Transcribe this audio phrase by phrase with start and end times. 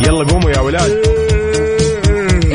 [0.00, 0.90] يلا قوموا يا ولاد.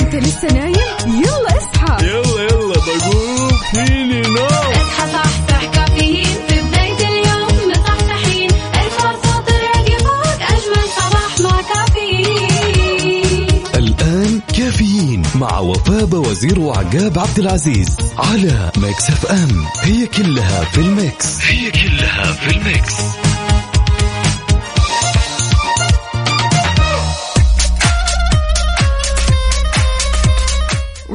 [0.01, 0.75] انت لسه نايم؟
[1.07, 2.05] يلا اصحى.
[2.05, 3.51] يلا يلا بقوم.
[3.71, 4.45] فيني نوم.
[4.45, 6.25] اصحى صحصح كافيين.
[6.47, 8.49] في بداية اليوم مصحصحين.
[8.51, 13.47] الفرصة تراك فوق أجمل صباح مع كافيين.
[13.75, 19.65] الآن كافيين مع وفاء وزير وعقاب عبد العزيز على Mix FM.
[19.81, 21.41] هي كلها في ال mix.
[21.45, 23.22] هي كلها في ال mix.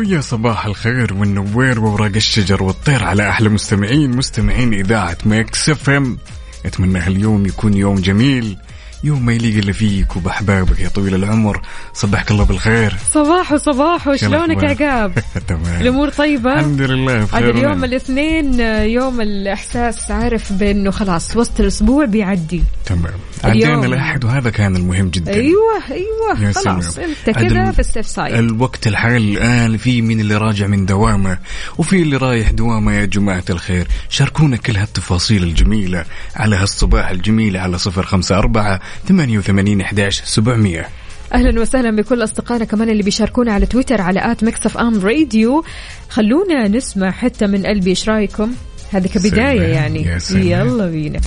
[0.08, 6.18] ويا صباح الخير والنوير وورق الشجر والطير على أحلى مستمعين مستمعين إذاعة Mix FM.
[6.66, 8.56] أتمنى هاليوم يكون يوم جميل
[9.04, 11.60] يوم ما يليق إلا فيك وبأحبابك يا طويل العمر.
[11.94, 12.96] صبحك الله بالخير.
[13.10, 15.12] صباح وصباح شلونك يا عقاب؟
[15.48, 15.80] تمام.
[15.80, 17.84] الأمور طيبة؟ الحمد لله بخير اليوم.
[17.84, 22.62] الاثنين يوم الإحساس عارف بأنه خلاص وسط الأسبوع بيعدي.
[22.88, 23.12] تمام.
[23.44, 23.70] اليوم.
[23.70, 25.32] عدينا الاحد وهذا كان المهم جدا.
[25.32, 26.52] أيوه أيوه.
[26.52, 26.98] خلاص.
[26.98, 31.38] أنت كذا في ال safe side الوقت الحالي الآن في من اللي راجع من دوامة
[31.78, 33.86] وفي اللي رايح دوامة يا جماعة الخير.
[34.08, 36.04] شاركونا كل هالتفاصيل الجميلة
[36.36, 40.88] على هالصباح الجميل على صفر خمسة أربعة ثمانية وثمانين إحداش سبعمية.
[41.34, 45.64] أهلا وسهلا بكل أصدقائنا كمان اللي بيشاركونا على تويتر على at Mix FM Radio.
[46.08, 48.52] خلونا نسمع حتى من قلبي إيش رأيكم؟
[48.92, 50.02] هذه كبدايه يعني.
[50.02, 50.42] يا سلام.
[50.42, 51.20] يلا بينا.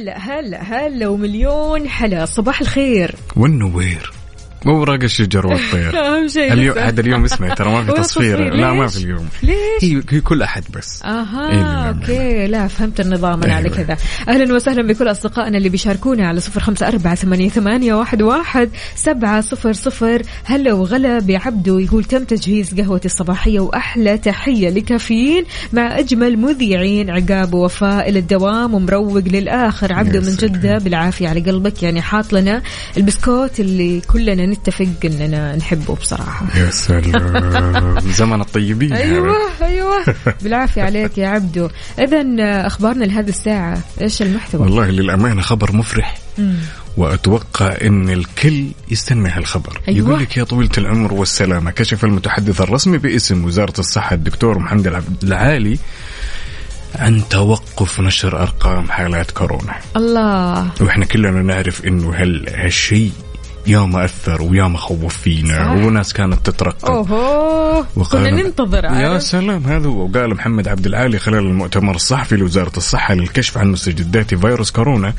[0.00, 3.14] هلا هلا هلا ومليون هلا صباح الخير.
[3.36, 4.19] والنوير.
[4.66, 6.78] وورق الشجر والطير أهم شيء اليوم.
[6.78, 10.64] هذا اليوم اسمه ترى ما في تصفير؟ لا ما؟ في اليوم ليش؟ هي كل أحد
[10.76, 11.88] بس إيه، أها لا، لا.
[11.88, 13.76] okay لا فهمت النظام أنا على أيوة.
[13.76, 13.96] كذا
[14.28, 19.40] أهلا وسهلا بكل أصدقائنا اللي بيشاركونا على صفر خمسة أربعة ثمانية, ثمانية واحد, واحد سبعة
[19.40, 26.36] صفر صفر هلا وغلا بعبدو يقول تم تجهيز قهوتي الصباحية وأحلى تحية لكافيين مع أجمل
[26.36, 30.52] مذيعين عقاب ووفاء إلى الدوام ومروق للآخر عبدو من سلام.
[30.52, 32.62] جدة بالعافية على قلبك يعني حاط لنا
[32.96, 36.46] البسكوت اللي كلنا نتفق إننا نحبه بصراحة.
[36.56, 38.00] يا سلام.
[38.18, 38.92] زمن الطيبين.
[38.92, 40.04] أيوه أيوه.
[40.42, 41.68] بالعافية عليك يا عبدو.
[41.98, 42.22] اذا
[42.66, 46.18] أخبارنا لهذه الساعة إيش المحتوى؟ والله للأمانة خبر مفرح.
[46.38, 46.54] مم.
[46.96, 49.80] وأتوقع إن الكل يستنى هالخبر.
[49.88, 50.08] أيوة.
[50.08, 55.24] يقول لك يا طويلة العمر والسلامة كشف المتحدث الرسمي باسم وزارة الصحة الدكتور محمد العبد
[55.24, 55.78] العالي
[56.94, 59.74] عن توقف نشر أرقام حالات كورونا.
[59.96, 60.70] الله.
[60.80, 63.12] وإحنا كلنا نعرف إنه هال هالشيء
[63.66, 65.70] ياما أثر وياما خوف فينا صح.
[65.84, 66.88] وناس كانت تترقب.
[66.88, 67.84] أوهو.
[67.96, 70.04] وقال- كنا ننتظر يا عارف سلام هذا هو.
[70.06, 75.14] وقال محمد عبد العالي خلال المؤتمر الصحفي لوزارة الصحة للكشف عن مستجدات فيروس كورونا.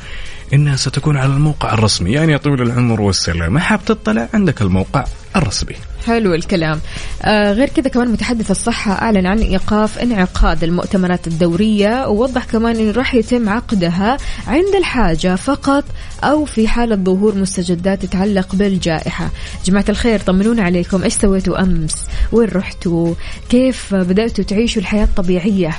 [0.54, 2.12] إنها ستكون على الموقع الرسمي.
[2.12, 5.04] يعني يا طويل العمر والسلامة حاب تطلع عندك الموقع
[5.36, 5.74] الرسمي.
[6.06, 6.80] حلو الكلام.
[7.22, 12.90] آه غير كذا كمان متحدث الصحة أعلن عن إيقاف انعقاد المؤتمرات الدورية ووضح كمان أنه
[12.90, 15.84] راح يتم عقدها عند الحاجة فقط
[16.24, 19.30] أو في حالة ظهور مستجدات تتعلق بالجائحة.
[19.64, 21.02] جماعة الخير طمنونا عليكم.
[21.02, 21.94] إيش سويتوا أمس؟
[22.32, 23.14] وين رحتوا؟
[23.48, 25.70] كيف بدأتوا تعيشوا الحياة الطبيعية؟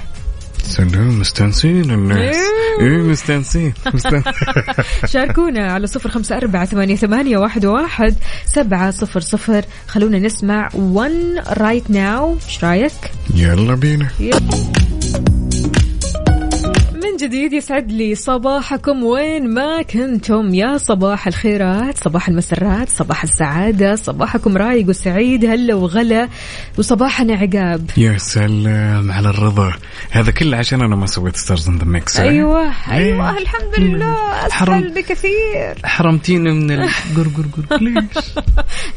[0.73, 2.35] سلام مستانسين الناس.
[2.79, 2.97] إيه.
[2.97, 4.23] مستانسين مستانسين
[5.13, 9.65] شاركونا على صفر خمسة أربعة ثمانية, ثمانية واحد, واحد سبعة صفر صفر.
[9.87, 12.45] خلونا نسمع one right now.
[12.47, 12.91] إيش رأيك؟
[13.35, 14.07] يلا بينا.
[14.19, 14.82] من
[17.23, 20.53] جديد يسعد لي صباحكم وين ما كنتم.
[20.53, 26.29] يا صباح الخيرات صباح المسرات صباح السعادة صباحكم رايق وسعيد هلا وغلا
[26.77, 27.89] وصباحنا عقاب.
[27.97, 29.73] يا سلام على الرضا.
[30.11, 33.37] هذا كله عشان أنا ما سويت Stars in the Mix أيوة أيوة إيه.
[33.41, 34.15] الحمد لله.
[34.47, 35.75] أسهل بكثير.
[35.85, 37.43] حرمتينا من القرقر
[37.81, 38.25] ليش؟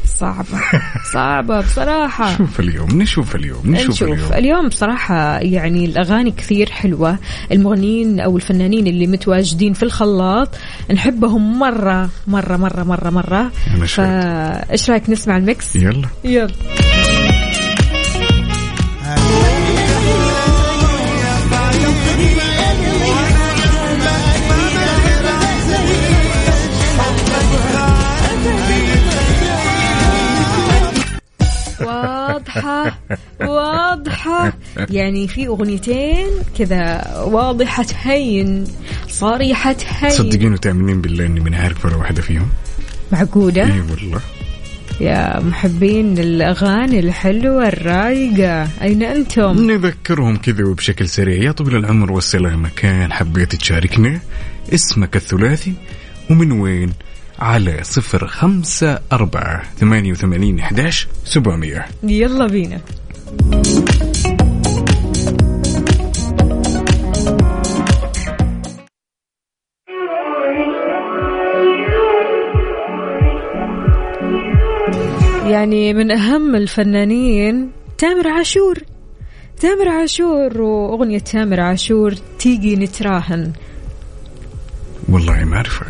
[0.05, 0.45] صعبة
[1.13, 2.33] صعبة بصراحة.
[2.33, 4.03] نشوف اليوم نشوف اليوم نشوف, نشوف.
[4.09, 4.33] اليوم.
[4.33, 7.17] اليوم بصراحة يعني الأغاني كثير حلوة
[7.51, 10.49] المغنيين أو الفنانين اللي متواجدين في الخلاط
[10.93, 13.51] نحبهم مرة مرة مرة مرة مرة.
[13.75, 14.65] أنا شاهد.
[14.67, 16.07] فإيش رأيك نسمع الميكس؟ يلا.
[16.23, 16.51] يلا.
[33.41, 34.53] واضحة واضحة.
[34.89, 36.27] يعني في أغنيتين
[36.57, 38.67] كذا واضحة هين
[39.07, 40.09] صريحة هين.
[40.09, 42.49] تصدقين وتأمنين بالله إني من عارف ولا واحدة فيهم.
[43.11, 44.21] معقولة؟ إي والله.
[45.01, 48.67] يا محبين الأغاني الحلوة الرايقة.
[48.81, 51.43] أين أنتم؟ نذكرهم كذا وبشكل سريع.
[51.43, 54.19] يا طويل العمر والسلامة كان حبيت تشاركنا.
[54.73, 55.73] اسمك الثلاثي.
[56.29, 56.93] ومن وين؟
[57.39, 61.85] على صفر خمسة أربعة ثمانية وثمانين أحداش سبعمية.
[62.03, 62.81] يلا بينا.
[75.45, 78.77] يعني من أهم الفنانين تامر عاشور.
[79.59, 83.53] تامر عاشور وأغنية تامر عاشور تيجي نتراهن.
[85.09, 85.85] والله ما أعرفه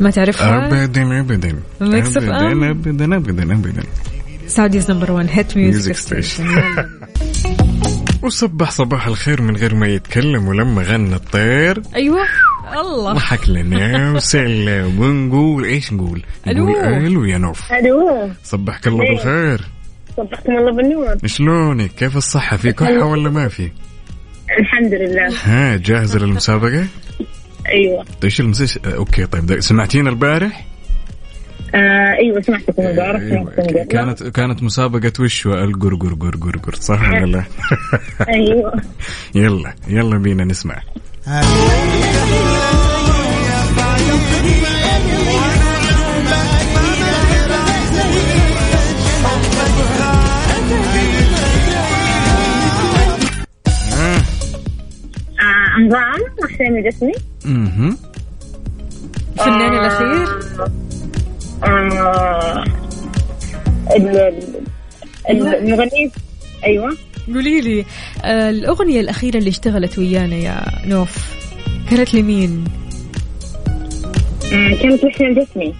[0.00, 2.70] ما تعرفها؟ ابدا ابدا ابدا.
[2.70, 3.82] ابدا ابدا ابدا
[4.46, 6.46] Saudi's number 1 hit music station
[8.22, 12.22] وصبح صباح الخير من غير ما يتكلم ولما غنى الطير أيوه
[12.80, 19.60] الله ضحك لنا وسلم ونقول إيش نقول؟ نقول ألو يا نوف ألو صبحك الله بالخير
[20.16, 23.70] صبحكم الله بالنور شلونك؟ كيف الصحة؟ في كحة ولا ما في؟
[24.60, 26.86] الحمد لله ها جاهزة للمسابقة؟
[27.68, 30.66] أيوه إيش ال message okay طيب سمعتينا البارح؟
[31.74, 33.44] آه أيوه سمعتكم البارح أيوة.
[33.44, 33.82] سمعتكم قبل.
[33.82, 37.44] كانت كانت مسابقة وش القرقر قرقر قر صح ولا لا؟
[38.28, 38.72] أيوه
[39.34, 40.82] يلا يلا بينا نسمع
[55.80, 57.12] آه انظام حسين الجسمي
[57.44, 57.96] مهم.
[59.32, 60.28] الفنان الأخير
[61.64, 62.64] آه
[63.96, 64.60] ال- ال-
[65.30, 66.10] ال- المغني
[66.64, 66.96] أيوه
[67.26, 67.84] قولي لي
[68.24, 71.34] آه الأغنية الأخيرة اللي اشتغلت ويانا يا نوف
[71.90, 72.64] كانت لمين؟
[74.52, 75.74] آه كانت حسين الجسمي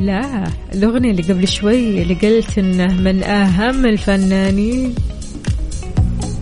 [0.00, 0.44] لا
[0.74, 4.94] الأغنية اللي قبل شوي اللي قلت إنه من أهم الفنانين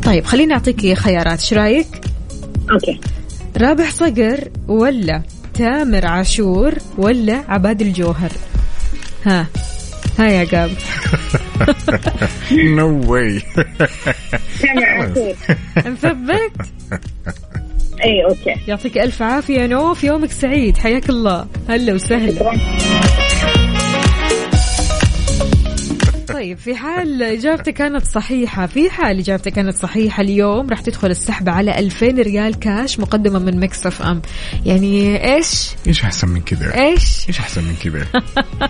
[0.04, 1.86] طيب خليني أعطيك خيارات إيش رأيك؟
[2.72, 3.00] okay.
[3.56, 5.22] رابح صقر ولا
[5.54, 8.30] تامر عاشور ولا عباد الجوهر؟
[9.26, 9.46] ها
[10.18, 10.70] ها يا عقاب.
[12.52, 13.42] no way
[14.60, 15.34] تامر عاشور.
[15.76, 16.52] مثبت
[18.04, 18.54] اي okay.
[18.68, 20.78] يعطيك ألف عافية يا نوف يومك سعيد.
[20.78, 21.46] حياك الله.
[21.68, 22.52] هلا وسهلا.
[26.38, 31.48] طيب في حال إجابتك كانت صحيحة في حال إجابتك كانت صحيحة اليوم راح تدخل السحب
[31.48, 34.22] على 2000 ريال كاش مقدمة من Mix FM.
[34.66, 38.06] يعني إيش؟ إيش أحسن من كذا؟ إيش؟ إيش أحسن من كذا؟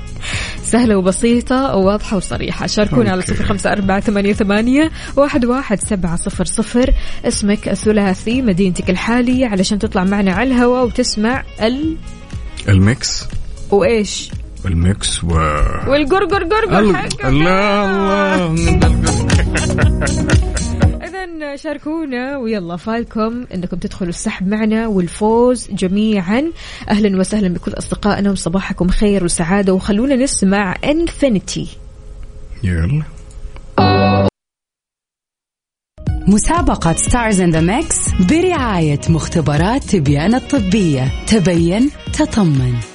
[0.73, 2.67] سهلة وبسيطة وواضحة وصريحة.
[2.67, 3.35] شاركونا على okay.
[3.35, 6.95] صفر خمسة أربعة ثمانية, ثمانية واحد, واحد سبعة صفر صفر.
[7.25, 11.97] اسمك الثلاثي مدينتك الحالية علشان تطلع معنا على الهواء وتسمع ال
[12.69, 13.25] ال mix؟
[13.71, 14.31] وإيش؟
[14.67, 15.29] ال mix و
[15.89, 17.25] والقرقر قرقر حقك.
[17.25, 18.55] الله الله.
[21.51, 26.53] إذا شاركونا ويلا فالكم إنكم تدخلوا السحب معنا والفوز جميعا.
[26.91, 29.73] أهلا وسهلا بكل أصدقائنا وصباحكم خير وسعادة.
[29.73, 31.69] وخلونا نسمع Infinity
[32.63, 33.03] يلا.
[36.29, 41.13] مسابقة Stars in the Mix برعاية مختبرات تبيان الطبية.
[41.27, 42.90] تبين تطمن.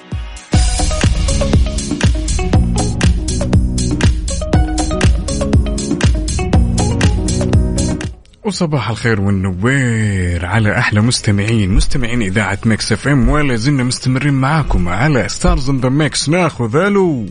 [8.46, 15.30] وصباح الخير والنوير على أحلى مستمعين مستمعين إذاعة Mix FM ولا زلنا مستمرين معاكم على
[15.30, 17.26] Stars in the Mix ناخذ ألو.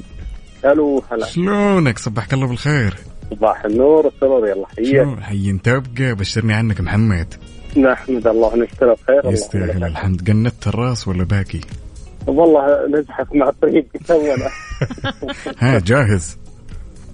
[0.65, 1.27] ألو هلا.
[1.27, 2.97] شلونك؟ صبحك الله بالخير.
[3.31, 7.35] صباح النور والسرور يلا حيا حي انت ابقى بشرني عنك محمد.
[7.77, 10.31] نحمد الله نشكره بخير يستاهل الحمد.
[10.31, 11.61] قنت الراس ولا باقي؟
[12.27, 13.87] والله نزحف مع الطريق
[15.59, 16.39] ها جاهز.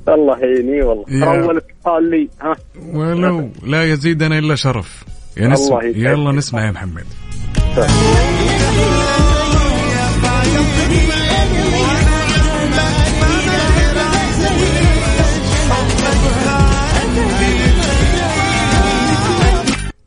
[0.08, 1.04] الله يعيني والله.
[1.08, 1.24] يا.
[1.24, 2.56] اول اتصال لي ها؟
[2.92, 5.04] ولو لا يزيدنا إلا شرف.
[5.36, 5.84] يا نسمع.
[5.84, 7.04] يلا نسمع يا محمد.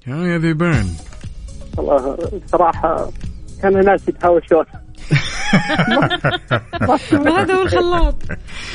[0.07, 0.87] يا ذيبان
[1.77, 2.17] والله
[2.51, 3.09] صراحة
[3.61, 4.65] كان ناس يتهاوشون.
[7.11, 8.15] هذا هو الخلاط.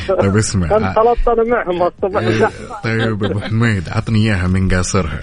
[0.09, 0.69] طيب اسمع.
[0.69, 2.51] كان خلطت أنا معهم الصبح إيه،
[2.85, 5.21] طيب أبو حميد عطني إياها من قاصرها.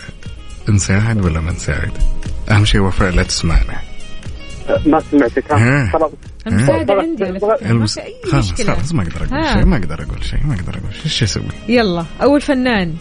[0.70, 1.92] نساعد ولا ما نساعد؟
[2.52, 3.80] أهم شيء وفاء لا تسمعنا.
[4.86, 5.54] ما سمعتك.
[5.94, 6.12] خلاص.
[6.48, 7.24] المساعدة عندي
[7.62, 8.00] المس...
[8.32, 8.62] خلاص.
[8.62, 9.54] خلاص ما أقدر أقول.
[9.54, 11.04] شيء ما أقدر أقول شيء ما أقدر أقول شيء.
[11.06, 12.96] إيش أسوي؟ يلا أول فنان.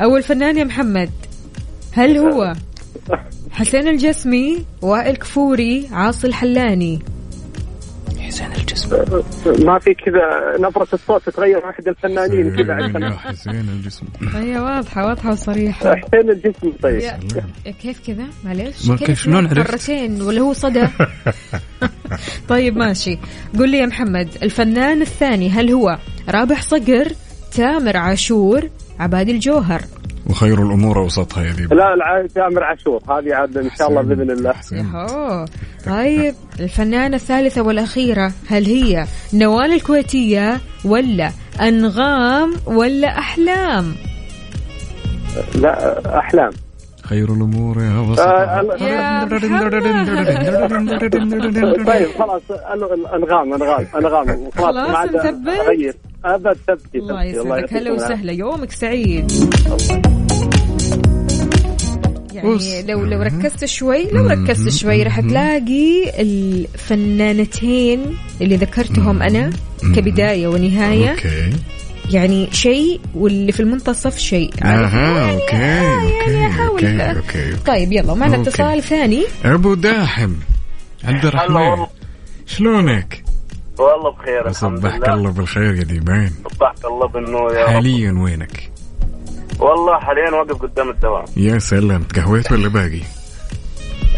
[0.00, 1.10] أول فنان يا محمد.
[1.92, 2.52] هل هو
[3.52, 7.02] حسين الجسمي وائل كفوري عاصي الحلاني؟
[9.58, 12.74] ما في كذا نبرة الصوت تتغير واحد الفنانين كذا.
[12.74, 14.06] عندنا حسين الجسم.
[14.34, 15.96] هي واضحة واضحة وصريحة.
[15.96, 17.02] حسين الجسم طيب.
[17.82, 18.88] كيف كذا؟ معليش.
[18.88, 20.88] ما كيف؟ شلون؟ عرفت؟ مرتين ولا هو صدى.
[22.48, 23.18] طيب ماشي.
[23.58, 27.12] قل لي يا محمد الفنان الثاني هل هو رابح صقر
[27.56, 29.82] تامر عاشور عباد الجوهر
[30.28, 33.02] وخير الأمور أوسطها يا ذيب لا الع- تامر عاشور.
[33.10, 34.54] هذه عاد إن شاء الله بإذن الله.
[35.86, 41.30] طيب الفنانة الثالثة والأخيرة هل هي نوال الكويتية ولا
[41.60, 43.94] أنغام ولا أحلام؟
[45.54, 46.50] لا أحلام.
[47.04, 49.24] خير الأمور يا آه، وسط ال- يا
[51.86, 52.42] طيب خلاص
[52.74, 53.52] أنغام أنغام
[53.96, 54.50] أنغام.
[54.56, 55.94] خلاص، ما عاد مثبت؟ أغير.
[56.24, 57.72] ابد ثبتي الله يسعدك.
[57.72, 57.92] هلا.
[57.92, 58.32] وسهلا.
[58.32, 59.32] يومك سعيد.
[62.34, 69.50] يعني لو لو ركزت شوي لو ركزت شوي راح تلاقي الفنانتين اللي ذكرتهم أنا
[69.96, 71.10] كبداية ونهاية.
[71.10, 71.52] okay.
[72.10, 76.84] يعني شيء واللي في المنتصف شيء؟ أها okay يعني okay أحاول.
[77.00, 78.50] okay okay طيب يلا معنا okay.
[78.50, 79.24] اتصال ثاني.
[79.44, 80.32] أبو داحم
[81.04, 81.86] عبد الرحمن.
[82.46, 83.24] شلونك؟
[83.78, 85.14] والله بخير الحمد صبحك لله.
[85.14, 87.70] الله بالخير يا ديمان صبحك الله بالنور يا رب.
[87.70, 88.70] حاليا وينك؟
[89.58, 91.24] والله حاليا واقف قدام الدوام.
[91.36, 92.02] يا سلام.
[92.02, 93.02] تقهويت ولا باقي؟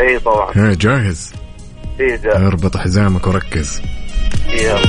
[0.01, 0.53] اي طبعا.
[0.57, 1.33] ها جاهز؟
[2.01, 3.83] اي جاء أربط حزامك وركز
[4.49, 4.81] يلا.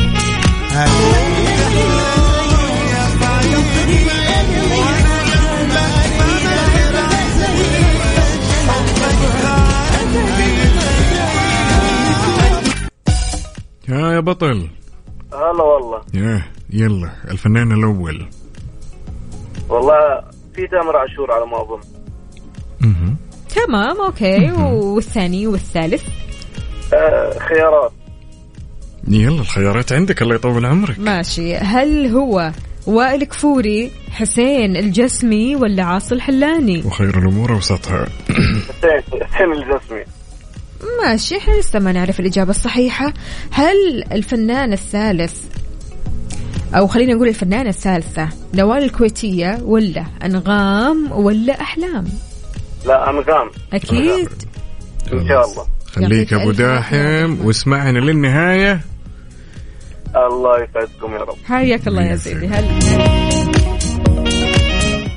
[14.21, 14.69] بطل؟
[15.33, 16.01] هلا والله.
[16.13, 18.27] يا يلا الفنان الأول.
[19.69, 20.21] والله
[20.55, 21.79] في تامر عاشور على ما أظن.
[22.81, 23.15] مهم.
[23.55, 24.51] تمام أوكي.
[24.51, 26.03] والثاني والثالث؟
[26.93, 27.91] آه خيارات.
[29.07, 30.99] يلا الخيارات عندك الله يطول عمرك.
[30.99, 31.55] ماشي.
[31.55, 32.51] هل هو
[32.87, 38.05] وائل كفوري حسين الجسمي ولا عاصي الحلاني؟ وخير الأمور أوسطها.
[38.29, 40.03] حسين حسين الجسمي.
[41.03, 43.13] ماشي إحنا لسه ما نعرف الإجابة الصحيحة.
[43.51, 45.43] هل الفنان الثالث
[46.75, 52.05] أو خلينا نقول الفنانة الثالثة نوال الكويتية ولا أنغام ولا أحلام؟
[52.85, 53.49] لا أنغام.
[53.73, 54.29] أكيد.
[55.13, 55.65] إن شاء الله.
[55.91, 57.45] خليك ألف داحم.
[57.45, 58.81] واسمعنا للنهاية.
[60.15, 61.35] الله يسعدكم يا رب.
[61.45, 62.47] حياك الله يا سيدي.
[62.47, 62.81] هلا.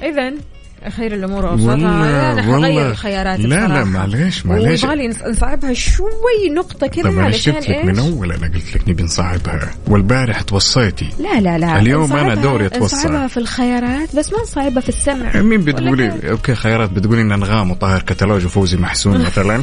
[0.03, 0.35] إذا
[0.91, 2.69] خير أوسطها أنا والله.
[2.69, 3.85] حغير الخيارات لا، لا،.
[3.85, 4.83] معليش، معليش.
[4.85, 8.89] ويبغالي نص- نصعبها شوي نقطة كذا أنا علشان شفت لك من أول أنا قلت لك
[8.89, 12.97] نبي نصعبها والبارح توصيتي لا لا لا اليوم نصعبها- دوري أتوصى.
[12.97, 17.71] نصعبها في الخيارات بس ما نصعبها في السمع مين بتقولي؟ okay خيارات بتقولي إن أنغام
[17.71, 19.63] وطاهر كتالوج وفوزي محسون مثلا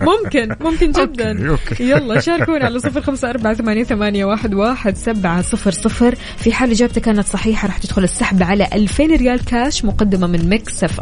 [0.00, 1.90] ممكن ممكن جدا okay، okay.
[1.90, 6.70] يلا شاركونا على صفر خمسة أربعة ثمانية, ثمانية واحد, واحد سبعة صفر صفر في حال
[6.70, 11.00] إجابتك كانت صحيحة راح تدخل السحب على 2000 ريال كاش مقدمة من Mix F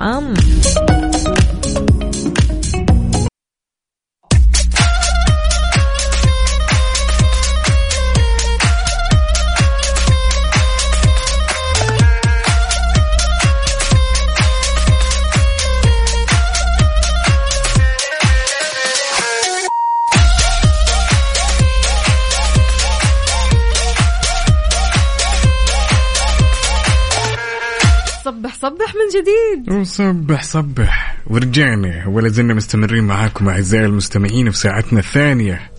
[29.86, 31.16] وصبح صبح.
[31.26, 32.06] ورجعنا.
[32.08, 35.70] ولا زلنا مستمرين معاكم أعزائي المستمعين في ساعتنا الثانية.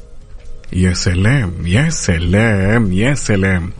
[0.73, 3.71] يا سلام يا سلام يا سلام.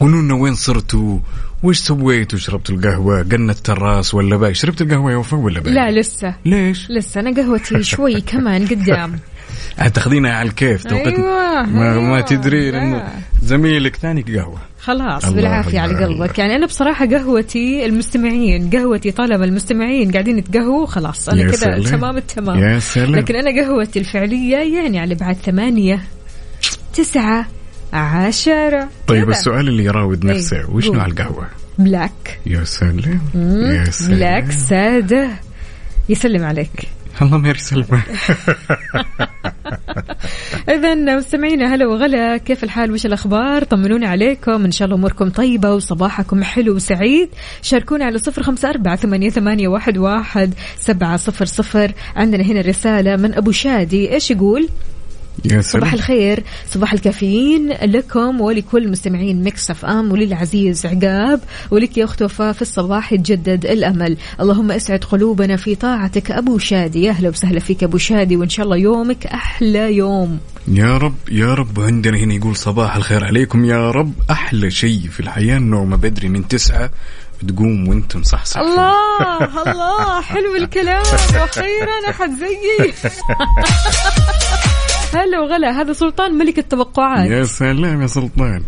[0.00, 1.18] قولوا لنا وين صرتوا؟
[1.62, 5.90] وش سويتوا؟ شربتوا القهوة؟ قنت الراس ولا باقي؟ شربت القهوة يا وفا ولا باقي؟ لا
[5.90, 6.34] لسه.
[6.44, 7.20] ليش؟ لسه.
[7.20, 9.18] أنا قهوتي شوي كمان قدام.
[9.86, 10.84] تاخذينها على الكيف.
[10.84, 12.78] توقيت أيوة، ما, أيوة، ما تدري.
[12.78, 13.08] إنه
[13.42, 14.58] زميلك ثاني قهوة.
[14.80, 16.38] خلاص الله بالعافية على قلبك.
[16.38, 21.82] يعني أنا بصراحة قهوتي المستمعين قهوتي طالما المستمعين قاعدين يتقهووا خلاص يا كذا.
[21.90, 22.58] تمام التمام.
[22.58, 23.16] يا سلام.
[23.16, 26.02] لكن أنا قهوتي الفعلية يعني على بعد ثمانية
[26.94, 27.46] تسعة
[27.92, 28.88] عشرة.
[29.06, 29.30] طيب كذا.
[29.32, 30.96] السؤال اللي يراود إيه، نفسه وش قول.
[30.96, 31.46] نوع القهوة؟
[31.78, 32.40] Black.
[32.46, 33.20] يا سلام.
[33.34, 34.18] يا سلام.
[34.18, 35.28] Black سادة.
[36.08, 36.88] يسلم عليك.
[37.22, 37.88] الله ما يسلمك
[40.74, 42.36] إذا مستمعينا هلا وغلا.
[42.36, 44.64] كيف الحال؟ وش الأخبار؟ طمنونا عليكم.
[44.64, 47.28] إن شاء الله أموركم طيبة وصباحكم حلو وسعيد.
[47.62, 51.92] شاركونا على صفر خمسة أربعة ثمانية, ثمانية واحد, واحد سبعة صفر صفر.
[52.16, 54.14] عندنا هنا رسالة من أبو شادي.
[54.14, 54.68] إيش يقول؟
[55.44, 55.94] يا صباح سلام.
[55.94, 56.44] الخير.
[56.70, 61.40] صباح الكافيين لكم ولكل مستمعين Mix FM وللعزيز عقاب
[61.70, 64.16] ولك يا أخت وفاء في الصباح يتجدد الأمل.
[64.40, 66.30] اللهم أسعد قلوبنا في طاعتك.
[66.30, 70.38] أبو شادي يا أهلا وسهلا فيك أبو شادي وإن شاء الله يومك أحلى يوم.
[70.68, 73.64] يا رب يا رب عندنا هنا يقول صباح الخير عليكم.
[73.64, 76.90] يا رب أحلى شيء في الحياة النومة بدري من تسعة
[77.48, 78.60] تقوم وأنت مصحصح.
[78.60, 78.92] الله
[79.72, 81.02] الله حلو الكلام.
[81.34, 82.92] وأخيرا أحد زيي.
[85.14, 87.30] هلا وغلا هذا سلطان ملك التوقعات.
[87.30, 88.62] يا سلام يا سلطان.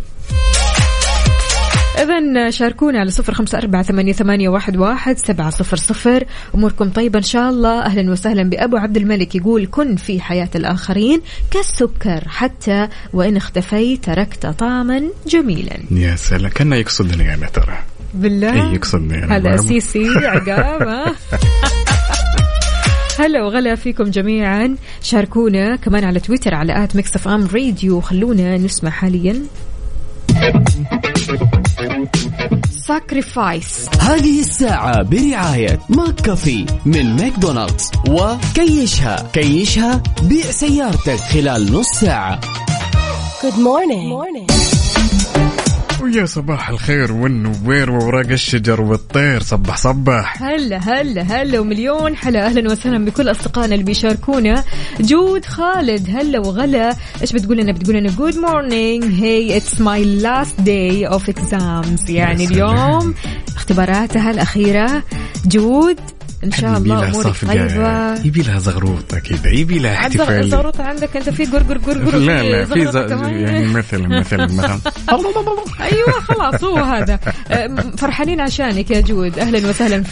[2.01, 6.25] إذا شاركونا على صفر خمسة أربعة ثمانية, ثمانية واحد, واحد سبعة صفر صفر.
[6.55, 7.85] أموركم طيبة إن شاء الله.
[7.85, 11.21] أهلا وسهلا بأبو عبد الملك يقول كن في حياة الآخرين
[11.51, 15.77] كالسكر حتى وإن اختفيت تركت طعما جميلا.
[15.91, 17.77] يا سلام كان يقصدني أنا ترى.
[18.13, 19.37] بالله؟ إيه، يقصدني أنا.
[19.37, 21.05] هذا سيسي عقاب؟
[23.21, 24.75] هلا وغلا فيكم جميعا.
[25.01, 28.01] شاركونا كمان على تويتر على at Mix FM Radio.
[28.01, 29.41] خلونا نسمع حاليا.
[32.87, 37.91] Sacrifice هذه الساعة برعاية McCafé من ماكدونالدز.
[38.09, 39.29] وكيشها.
[39.33, 42.39] كيشها بيع سيارتك خلال نص ساعة.
[46.01, 49.41] ويا صباح الخير والنوير ووراق الشجر والطير.
[49.41, 52.45] صبح صبح هلا هلا هلا ومليون حلا.
[52.45, 54.63] أهلا وسهلا بكل أصدقائنا اللي بيشاركونا.
[54.99, 56.95] جود خالد هلا وغلا.
[57.21, 62.45] إيش بتقول لنا؟ بتقول لنا good morning hey it's my last day of exams يعني.
[62.45, 63.13] اليوم
[63.55, 65.03] اختباراتها الأخيرة.
[65.45, 65.99] جود
[66.43, 68.25] إن شاء يبي الله لها امورك طيبة.
[68.25, 72.65] يبي لها زغروطة كذا يبي لها احتفال زغروطة عندك؟ أنت في قرقر قرقر لا لا
[72.65, 72.79] في.
[73.41, 74.79] يعني مثلا مثلا مثلا.
[75.81, 77.19] أيوه خلاص هو هذا.
[77.51, 79.39] أم، فرحانين عشانك يا جود.
[79.39, 80.03] أهلا وسهلا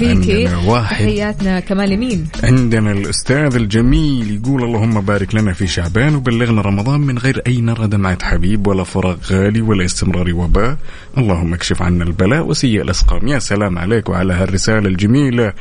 [0.66, 0.96] واحد.
[0.96, 7.18] تحياتنا كمان لمين عندنا الأستاذ الجميل يقول اللهم بارك لنا في شعبان وبلغنا رمضان من
[7.18, 10.78] غير أي نرى دمعة حبيب ولا فراغ غالي ولا استمرار وباء.
[11.18, 13.28] اللهم اكشف عنا البلاء وسيء الأسقام.
[13.28, 15.54] يا سلام عليك وعلى هالرسالة الجميلة.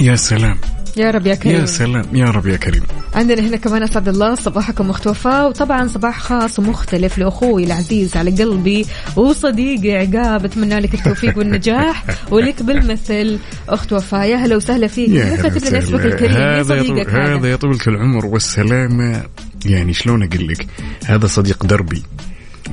[0.00, 0.58] يا سلام.
[0.96, 1.60] يا رب يا كريم.
[1.60, 2.04] يا سلام.
[2.16, 2.82] يا رب يا كريم.
[3.14, 8.30] عندنا هنا كمان أسعد الله صباحكم اخت وفاء وطبعا صباح خاص ومختلف لأخوي العزيز على
[8.30, 13.38] قلبي وصديقي عقاب أتمنى لك التوفيق والنجاح ولك بالمثل.
[13.68, 15.10] أخت وفاء يا هلا وسهلا فيك.
[15.22, 16.00] كاتب لنا اسمك.
[16.06, 17.48] الكريم هذا يا طول- صديقك هذا.
[17.48, 19.22] يا طولة العمر والسلامة.
[19.64, 20.66] يعني شلون أقول لك؟
[21.06, 22.02] هذا صديق دربي.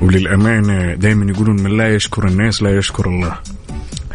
[0.02, 3.34] وللأمانة دائما يقولون من لا يشكر الناس لا يشكر الله.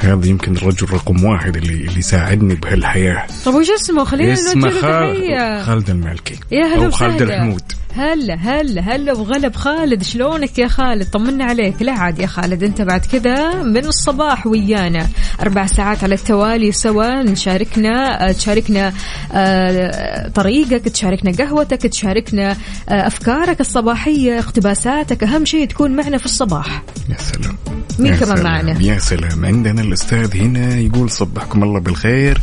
[0.06, 3.28] هذا يمكن الرجل رقم واحد اللي اللي ساعدني بهالحياة.
[3.46, 5.16] طب وش اسمه؟ خلينا اسمه نوجه له خال...
[5.16, 5.64] تحية.
[5.64, 7.22] خالد المالكي يا هلا أو خالد.
[7.22, 7.62] الحمود.
[7.96, 10.04] هلا هلا هلا وغلب خالد.
[10.04, 11.82] شلونك يا خالد؟ طمنا عليك.
[11.82, 15.08] لا عاد يا خالد انت بعد كذا من الصباح ويانا.
[15.42, 17.24] أربع ساعات على التوالي سوا.
[17.24, 18.94] نشاركنا آه، تشاركنا
[19.34, 22.52] آه، طريقك تشاركنا قهوتك تشاركنا
[22.90, 25.24] آه، أفكارك الصباحية اقتباساتك.
[25.24, 26.84] أهم شيء تكون معنا في الصباح.
[27.10, 27.58] يا سلام.
[28.00, 28.44] مين يا كمان سلام.
[28.44, 29.46] معنا؟ يا سلام.
[29.46, 32.42] عندنا الأستاذ هنا يقول صبحكم الله بالخير.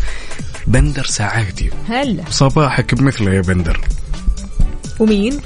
[0.66, 2.22] بندر ساعاتي هلا.
[2.30, 3.80] صباحك بمثله يا بندر.
[4.98, 5.40] ومين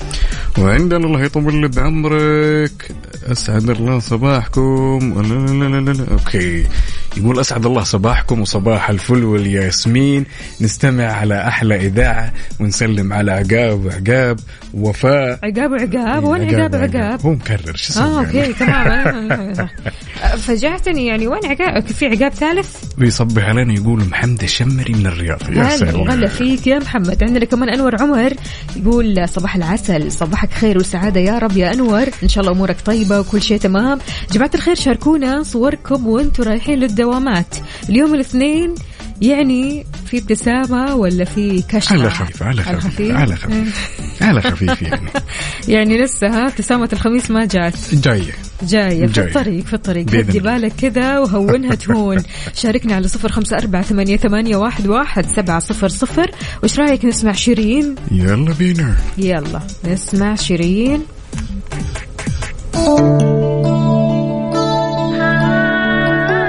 [0.59, 2.91] وعندنا الله يطول بعمرك.
[3.33, 5.23] أسعد الله صباحكم.
[5.23, 6.13] لا لا لا لا لا.
[6.13, 6.67] أوكي.
[7.17, 10.25] يقول أسعد الله صباحكم وصباح الفل والياسمين.
[10.61, 14.41] نستمع على أحلى إذاعة ونسلم على عقاب وعقاب
[14.75, 19.29] وفاء عقاب وعقاب وين عقاب وعقاب؟ هو مكرر شو اسمه؟ آه؟ أوكي تمام.
[20.23, 25.43] فجعتني يعني وين عقاب في عقاب ثالث؟ ويصبح علينا يقول محمد الشمري من الرياض.
[25.43, 26.01] يا هلا سلام.
[26.01, 27.25] وغلا فيك يا محمد.
[27.25, 28.33] عندنا كمان أنور عمر
[28.77, 32.07] يقول صباح العسل صباحك خير وسعادة يا رب يا أنور.
[32.23, 33.99] إن شاء الله أمورك طيبة وكل شيء تمام.
[34.33, 37.57] جماعة الخير شاركونا صوركم وأنتم رايحين للدوامات.
[37.89, 38.75] اليوم الاثنين
[39.23, 44.23] يعني في ابتسامة ولا في كشف؟ على خفيف على خفيف على خفيف.
[44.23, 45.11] على خفيف يعني.
[45.69, 47.95] يعني لسه ها ابتسامة الخميس ما جات.
[47.95, 48.52] جاية.
[48.65, 49.27] جاية في جاية.
[49.27, 50.15] الطريق في الطريق.
[50.15, 50.41] هدي.
[50.41, 52.19] بالك كذا وهونها تهون.
[52.63, 56.31] شاركنا على صفر خمسة أربعة ثمانية, ثمانية واحد, واحد سبعة صفر صفر.
[56.65, 58.97] وش رأيك نسمع شيرين؟ يلا بينا.
[59.19, 61.03] يلا نسمع شيرين.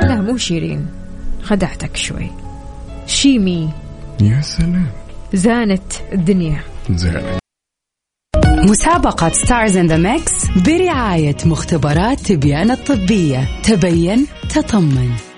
[0.02, 0.86] لا مو شيرين.
[1.44, 2.30] خدعتك شوي.
[3.08, 3.70] شيمي.
[4.22, 4.88] يا سلام.
[5.34, 6.60] زانت الدنيا.
[6.90, 7.43] زين
[8.64, 10.34] مسابقة Stars in the Mix
[10.66, 13.62] برعاية مختبرات تبيان الطبية.
[13.64, 15.33] تبين تطمن.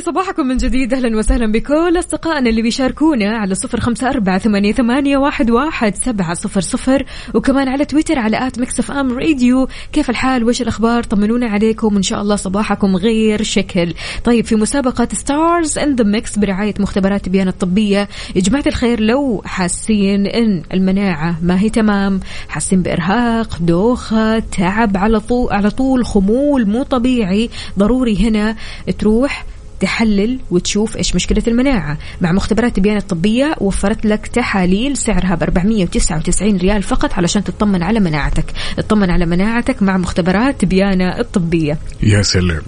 [0.00, 0.94] لي صباحكم من جديد.
[0.94, 6.34] أهلا وسهلا بكل أصدقائنا اللي بيشاركونا على صفر خمسة أربعة ثمانية, ثمانية واحد, واحد سبعة
[6.34, 7.04] صفر صفر.
[7.34, 9.68] وكمان على تويتر على at Mix FM Radio.
[9.92, 11.96] كيف الحال؟ وش الأخبار؟ طمنونا عليكم.
[11.96, 13.94] إن شاء الله صباحكم غير شكل.
[14.24, 18.08] طيب في مسابقة Stars in the Mix برعاية مختبرات تبيان الطبية.
[18.36, 25.20] يا جماعة الخير لو حاسين إن المناعة ما هي تمام حاسين بإرهاق دوخة تعب على
[25.20, 28.56] طول على طول خمول مو طبيعي ضروري هنا
[28.98, 29.44] تروح
[29.80, 31.98] تحلل وتشوف إيش مشكلة المناعة.
[32.20, 38.00] مع مختبرات تبيان الطبية وفرت لك تحاليل سعرها ب 499 ريال فقط علشان تطمن على
[38.00, 38.44] مناعتك.
[38.78, 41.78] اطمن على مناعتك مع مختبرات تبيانة الطبية.
[42.02, 42.62] يا سلام.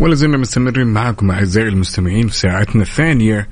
[0.00, 3.48] ولا زلنا مستمرين معاكم أعزائي المستمعين في ساعتنا الثانية.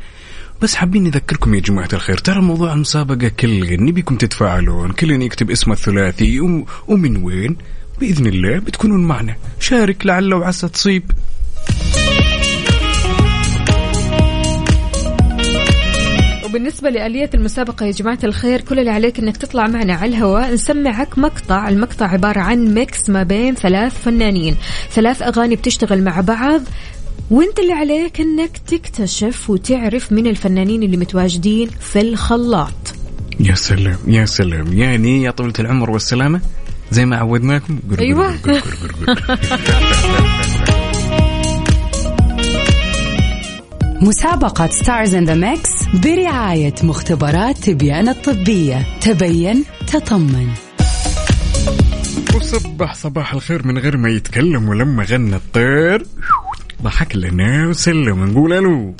[0.63, 5.75] بس حابين نذكركم يا جماعة الخير ترى موضوع المسابقة كل نبيكم تتفاعلون كل يكتب اسمه
[5.75, 7.57] الثلاثي وم- ومن وين؟
[8.01, 9.37] بإذن الله بتكونون معنا.
[9.61, 11.03] شارك لعل وعسى تصيب.
[16.53, 20.53] وبالنسبة لآلية المسابقة يا جماعة الخير كل اللي عليك إنك تطلع معنا على الهواء.
[20.55, 21.69] نسمعك مقطع.
[21.69, 24.57] المقطع عبارة عن ميكس ما بين ثلاث فنانين.
[24.91, 26.61] ثلاث أغاني بتشتغل مع بعض
[27.31, 32.95] وإنت اللي عليك إنك تكتشف وتعرف من الفنانين اللي متواجدين في الخلاط.
[33.41, 34.73] يا سلام يا سلام.
[34.73, 36.41] يعني يا طولة العمر والسلامة
[36.91, 37.79] زي ما عودناكم.
[37.91, 38.37] قر- قر- أيوة.
[38.37, 38.53] قر-
[39.07, 39.39] قر-
[44.03, 45.71] مسابقة Stars in the Mix
[46.05, 48.87] برعاية مختبرات تبيان الطبية.
[49.01, 50.49] تبين تطمن.
[52.35, 56.07] وصبح صباح الخير من غير ما يتكلم ولما غنى الطير.
[56.83, 58.95] ضحك لنا وسلم نقول ألو.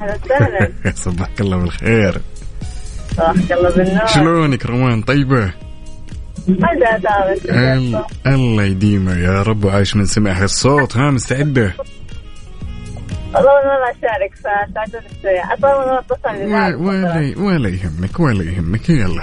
[0.00, 2.20] هلا وسهلا صبحك الله بالخير.
[3.16, 4.06] صباحك الله بالنور.
[4.06, 5.02] شلونك روان
[7.74, 11.74] ال- الله يديمه يا رب وعايش من سمع هالصوت ها مستعدة؟
[13.34, 14.34] والله أنا ما اشارك
[15.22, 18.90] شوية أصلا أنا اتصل ولا, ولا, ولا يهمك ولا يهمك.
[18.90, 19.22] يلا.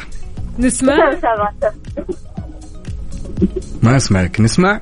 [0.59, 0.95] نسمع؟
[3.83, 4.39] ما أسمعك.
[4.41, 4.81] نسمع؟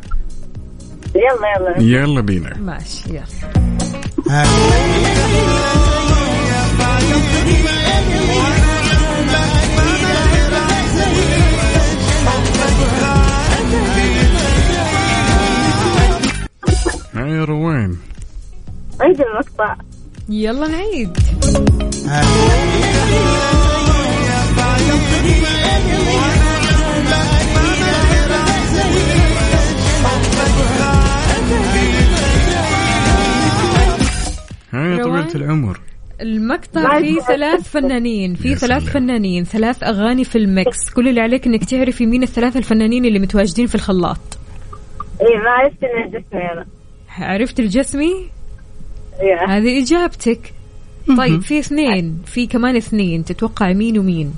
[1.15, 2.01] يلا يلا.
[2.01, 2.57] يلا بينا.
[2.57, 3.23] ماشي يلا.
[17.13, 17.97] ها يا روان
[19.01, 19.75] عيد المقطع.
[20.29, 21.17] يلا نعيد.
[22.07, 22.21] ها
[34.73, 35.79] يا روان؟ طويلة العمر.
[36.21, 38.83] المقطع فيه ثلاث فنانين في ثلاث.
[38.83, 40.89] فنانين ثلاث أغاني في الميكس.
[40.95, 44.37] كل اللي عليك إنك تعرفي مين الثلاث الفنانين اللي متواجدين في الخلاط.
[45.21, 46.65] اي ما عرفت اني جسمي أنا.
[47.17, 48.29] عرفت الجسمي؟
[49.21, 49.57] إيه.
[49.57, 50.53] هذه إجابتك.
[51.17, 52.21] طيب في اثنين.
[52.25, 53.25] في كمان اثنين.
[53.25, 54.33] تتوقع مين ومين؟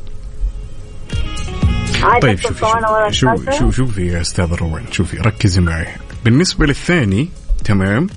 [2.04, 2.66] عادي طيب شوفي
[3.12, 4.84] شوفي؟ شوفي شوفي يا أستاذ روان.
[4.92, 5.88] شوفي ركزي معي.
[6.26, 7.30] بالنسبة للثاني
[7.66, 8.08] تمام؟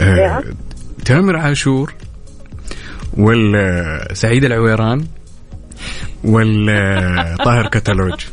[0.00, 0.42] آه.
[1.04, 1.94] تامر عاشور
[3.16, 5.06] ولا سعيد العويران
[6.24, 8.24] ولا طاهر كتالوج.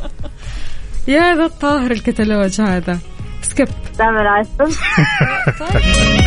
[1.07, 2.99] يا ذا الطاهر الكتالوج هذا.
[3.41, 4.69] Skip تامر عاشور.
[5.59, 6.18] طيب.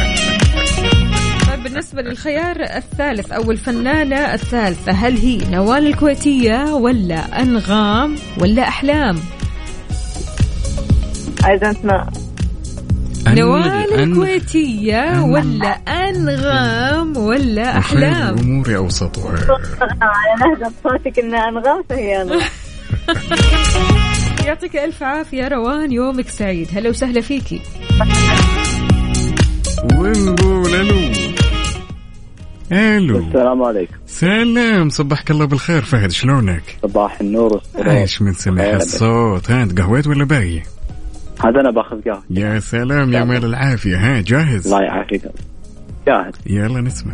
[1.73, 9.17] بالنسبة للخيار الثالث أو الفنانة الثالثة هل هي نوال الكويتية ولا أنغام ولا أحلام؟
[11.43, 12.19] I don't know.
[13.29, 15.69] نوال أن- الكويتية أن- ولا
[16.09, 19.35] أنغام ولا أحلام؟ الأمور أوسطها.
[19.81, 22.41] على لهجة صوتك إنها أنغام فهي أنغام.
[24.47, 26.69] يعطيك ألف عافية روان يومك سعيد.
[26.75, 27.61] هلا وسهلا فيكي.
[29.95, 31.32] ونقول ألو؟
[32.73, 33.95] ألو السلام عليكم.
[34.07, 35.83] سلام صبحك الله بالخير.
[35.83, 38.65] فهد شلونك؟ صباح النور عايش من سمع.
[38.65, 40.63] الصوت؟ ها تقهويت ولا باقي؟
[41.45, 42.23] هذا أنا باخذ قهوة.
[42.31, 43.97] يا سلام يا مال العافية.
[43.97, 45.23] ها جاهز؟ الله يعافيك.
[46.07, 46.35] جاهز.
[46.47, 47.13] يلا نسمع.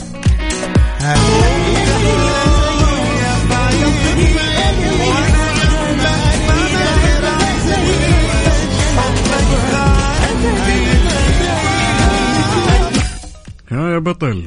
[13.71, 14.43] ها يا بطل.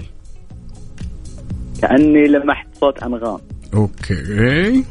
[1.81, 3.39] كاني لمحت صوت أنغام.
[3.73, 4.83] Okay.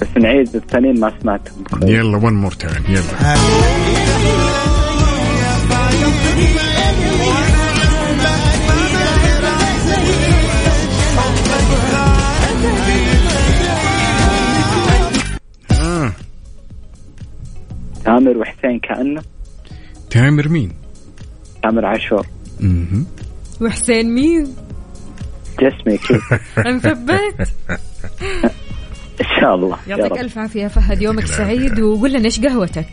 [0.00, 1.64] بس نعيد الثانيين ما سمعتهم.
[1.82, 3.34] يلا one more time يلا.
[15.70, 16.12] ها
[18.04, 19.22] تامر وحسين كأنه؟
[20.10, 20.72] تامر مين؟
[21.62, 22.26] تامر عاشور.
[23.60, 24.54] وحسين مين؟
[25.62, 26.22] جسمي كيف
[26.66, 27.48] نثبت
[29.20, 29.76] إن شاء الله.
[29.88, 30.18] يعطيك رب.
[30.18, 31.02] ألف عافية فهد.
[31.02, 31.80] يومك سعيد.
[31.80, 32.86] وقول لنا إيش قهوتك؟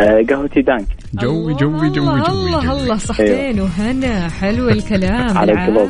[0.00, 0.86] آه، قهوتي دانك.
[1.14, 2.28] جوي جوي جوي الله جوي.
[2.28, 2.72] الله.
[2.72, 4.28] الله صحتين وهنا.
[4.28, 5.38] حلو الكلام.
[5.38, 5.88] على.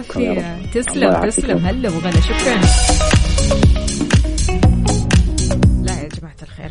[0.74, 1.66] تسلم تسلم.
[1.66, 2.20] هلا وغلا.
[2.20, 3.15] شكرا.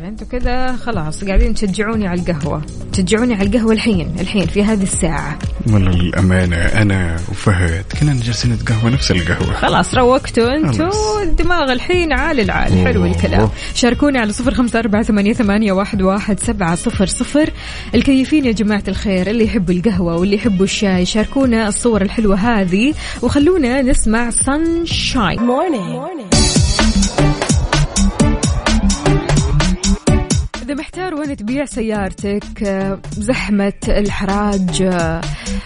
[0.06, 2.62] أنتوا كذا خلاص قاعدين تشجعوني على القهوة.
[2.92, 5.38] تشجعوني على القهوة الحين الحين في هذه الساعة.
[5.72, 9.54] والله للأمانة أنا وفهد كنا جالسين نتقهوى نفس القهوة.
[9.54, 11.22] خلاص روقتوا أنتوا.
[11.22, 13.10] الدماغ الحين عال العال حلو أوه.
[13.10, 13.48] الكلام.
[13.74, 17.50] شاركوني على صفر خمسة أربعة ثمانية, ثمانية واحد, واحد سبعة صفر صفر.
[17.94, 23.82] الكيفين يا جماعة الخير اللي يحبوا القهوة واللي يحبوا الشاي شاركونا الصور الحلوة هذه وخلونا
[23.82, 25.40] نسمع سانشاين
[30.66, 35.20] إذا محتار وين تبيع سيارتك آه، زحمة الحراج آه،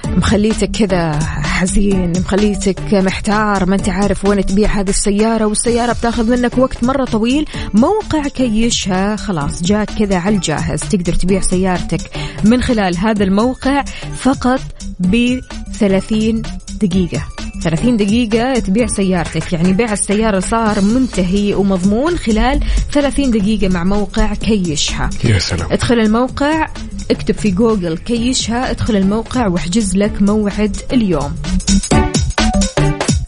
[0.06, 6.58] مخليتك كذا حزين مخليتك محتار ما أنت عارف وين تبيع هذه السيارة والسيارة بتاخذ منك
[6.58, 12.00] وقت مرة طويل موقع كيشها خلاص جاك كذا على الجاهز تقدر تبيع سيارتك
[12.44, 13.84] من خلال هذا الموقع
[14.16, 14.60] فقط
[14.98, 15.40] ب
[15.78, 16.42] 30
[16.82, 17.39] دقيقة.
[17.62, 19.52] 30 دقيقة تبيع سيارتك.
[19.52, 22.60] يعني بيع السيارة صار منتهي ومضمون خلال
[22.92, 25.10] 30 دقيقة مع موقع كيشها.
[25.24, 25.72] يا سلام.
[25.72, 26.68] ادخل الموقع
[27.10, 31.36] اكتب في جوجل كيشها ادخل الموقع واحجز لك موعد اليوم.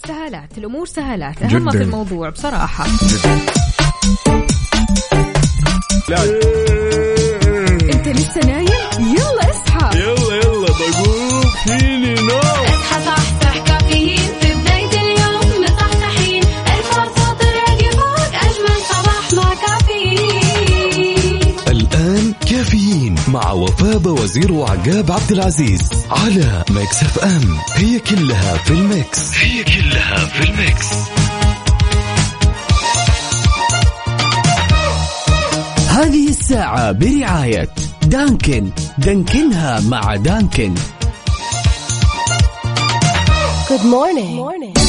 [0.09, 1.42] سهالات الأمور سهالات.
[1.42, 1.85] ما في جداً.
[1.85, 2.87] الموضوع بصراحة.
[7.95, 8.68] أنت لسه نايم؟
[9.01, 9.99] يلا اصحى.
[9.99, 10.52] يلا يلا.
[23.33, 27.59] مع وفاء وزير وعقاب عبد العزيز على Mix FM.
[27.75, 29.35] هي كلها في ال Mix.
[29.38, 30.87] هي كلها في ال Mix.
[35.88, 37.68] هذه الساعة برعاية
[38.03, 38.71] دانكن.
[38.99, 40.75] دانكنها مع دانكن.
[43.71, 44.82] هلا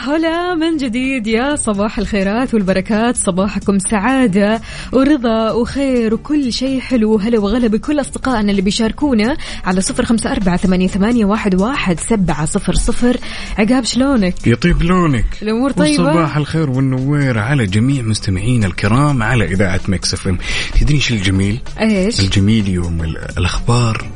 [0.00, 3.16] هلا من جديد يا صباح الخيرات والبركات.
[3.16, 4.60] صباحكم سعادة
[4.92, 10.56] ورضا وخير وكل شيء حلو هلا وغلا بكل أصدقائنا اللي بيشاركونا على صفر خمسة أربعة
[10.56, 13.16] ثمانية, ثمانية واحد, واحد سبعة صفر صفر.
[13.58, 15.24] عقاب شلونك؟ يطيب لونك.
[15.42, 20.38] الأمور طيبة؟ وصباح الخير والنوير على جميع مستمعينا الكرام على إذاعة إم.
[20.80, 24.06] تدري إيش الجميل؟ إيش؟ الجميل يوم ال- الأخبار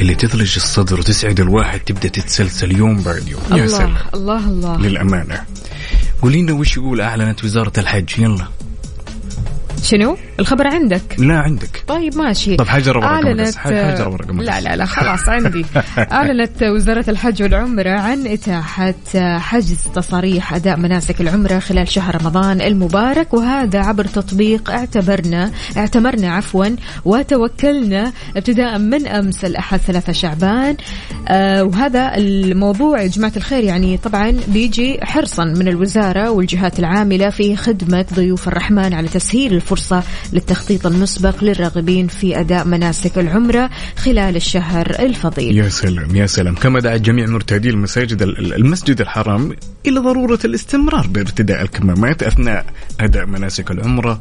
[0.00, 3.42] اللي تثلج الصدر وتسعد الواحد تبدأ تتسلسل يوم بعد يوم.
[3.50, 3.96] يا الله سلام.
[4.14, 4.76] الله الله.
[4.78, 5.44] للأمانة.
[6.22, 8.48] قولي لنا وش يقول أعلنت وزارة الحج؟ يلا.
[9.84, 11.16] شنو؟ الخبر عندك.
[11.18, 11.84] لا عندك.
[11.86, 12.56] طيب ماشي.
[12.56, 14.60] طب حجر ورقم أعلنت حجر ورقم لا.
[14.60, 15.64] لا لا خلاص عندي.
[16.12, 18.94] أعلنت وزارة الحج والعمرة عن إتاحة
[19.38, 26.66] حجز تصاريح أداء مناسك العمرة خلال شهر رمضان المبارك وهذا عبر تطبيق اعتبرنا اعتمرنا عفوا
[27.04, 30.76] وتوكلنا ابتداء من أمس الأحد ثلاثة شعبان.
[31.28, 37.56] آه وهذا الموضوع يا جماعة الخير يعني طبعا بيجي حرصا من الوزارة والجهات العاملة في
[37.56, 44.90] خدمة ضيوف الرحمن على تسهيل الفرصة للتخطيط المسبق للراغبين في أداء مناسك العمرة خلال الشهر
[44.98, 49.56] الفضيل يا سلام يا سلام كما دعا جميع مرتادي المساجد المسجد الحرام
[49.86, 52.66] إلى ضرورة الاستمرار بارتداء الكمامات أثناء
[53.00, 54.20] أداء مناسك العمرة.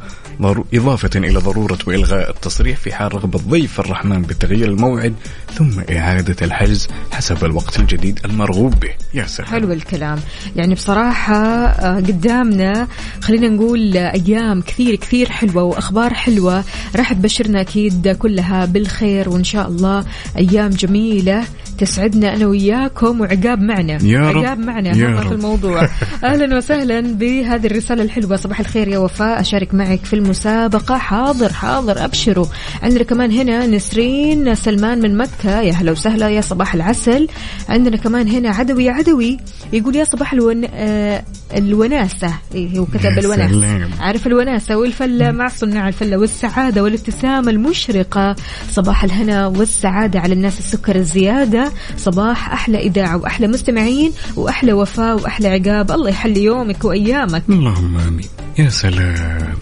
[0.74, 5.14] إضافة إلى ضرورة وإلغاء التصريح في حال رغبة ضيف الرحمن بتغيير الموعد
[5.54, 8.90] ثم إعادة الحجز حسب الوقت الجديد المرغوب به.
[9.14, 9.50] يا سلام.
[9.50, 10.20] حلو الكلام.
[10.56, 11.36] يعني بصراحة
[11.66, 12.88] آه، قدامنا
[13.22, 16.64] خلينا نقول أيام كثير كثير حلوة وأخبار حلوة.
[16.96, 20.06] راح تبشرنا أكيد كلها بالخير وإن شاء الله
[20.38, 21.44] أيام جميلة
[21.78, 23.98] تسعدنا أنا وياكم وعقاب معنا.
[24.04, 24.46] يا رب.
[24.46, 25.34] عقاب معنا يا هم في رب.
[25.34, 25.90] الموضوع.
[26.24, 28.36] أهلا وسهلا بهذه الرسالة الحلوة.
[28.36, 29.42] صباح الخير يا وفاء.
[29.42, 30.98] أشارك معك في المسابقة.
[30.98, 32.06] حاضر حاضر.
[32.06, 32.46] أبشروا.
[32.84, 35.43] عندنا كمان هنا نسرين سلمان من مكة.
[35.46, 37.28] يا هلا وسهلا يا صباح العسل.
[37.70, 39.38] عندنا كمان هنا عدوي عدوي
[39.74, 40.66] يقول يا صباح الون...
[40.74, 41.24] آه
[41.56, 42.34] الوناسة.
[42.56, 43.90] إيه هو كتب الوناسة سلام.
[44.00, 48.36] عارف الوناسة والفلة مع صناع الفلة والسعادة والابتسامة المشرقة.
[48.72, 51.72] صباح الهنا والسعادة على الناس السكر الزيادة.
[51.98, 55.92] صباح أحلى إذاعة وأحلى مستمعين وأحلى وفاء وأحلى عقاب.
[55.92, 57.44] الله يحلي يومك وأيامك.
[57.50, 58.28] اللهم آمين.
[58.60, 59.54] يا سلام.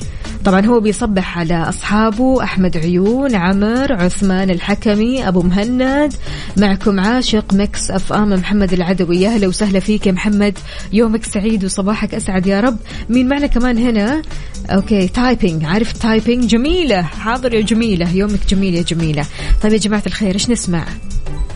[0.45, 6.13] طبعا هو بيصبح على أصحابه أحمد عيون عمر عثمان الحكمي أبو مهند.
[6.57, 9.21] معكم عاشق Mix FM محمد العدوي.
[9.21, 10.57] يا هلا وسهلا فيك يا محمد.
[10.93, 12.77] يومك سعيد وصباحك أسعد يا رب.
[13.09, 14.21] مين معنا كمان هنا؟
[14.69, 17.01] okay typing عارف typing جميلة.
[17.01, 18.15] حاضر يا جميلة.
[18.15, 19.25] يومك جميل يا جميلة.
[19.63, 20.85] طيب يا جماعة الخير إيش نسمع؟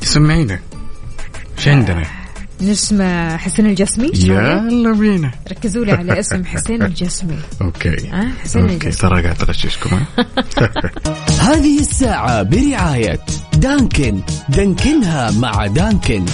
[0.01, 0.59] سمعينا.
[1.57, 2.24] إيش عندنا؟
[2.61, 8.73] نسمع حسين الجسمي؟ يلا بينا ركزوا لي على اسم حسين الجسمي okay آه، حسين okay
[8.73, 9.09] الجسمي.
[9.09, 9.99] ترى قاعد تغششكم؟
[11.39, 13.19] هذه الساعة برعاية
[13.57, 16.25] Dunkin دانكنها مع Dunkin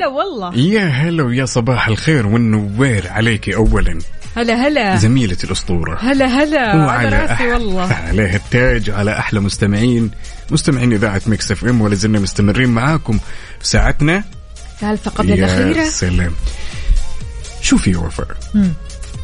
[0.00, 0.54] هلا والله.
[0.58, 3.98] يا هلا ويا صباح الخير والنوير عليك اولا.
[4.36, 4.96] هلا هلا.
[4.96, 5.98] زميلة الأسطورة.
[6.00, 6.60] هلا هلا.
[6.70, 7.92] على وعلى راسي أح- والله.
[7.92, 10.10] عليه التاج على أحلى مستمعين.
[10.50, 13.18] مستمعين إذاعة Mix FM ولا زلنا مستمرين معاكم
[13.60, 14.24] في ساعتنا.
[14.74, 16.32] الثالثة قبل يا الأخيرة سلام
[17.62, 18.26] شوفي يا وفاء.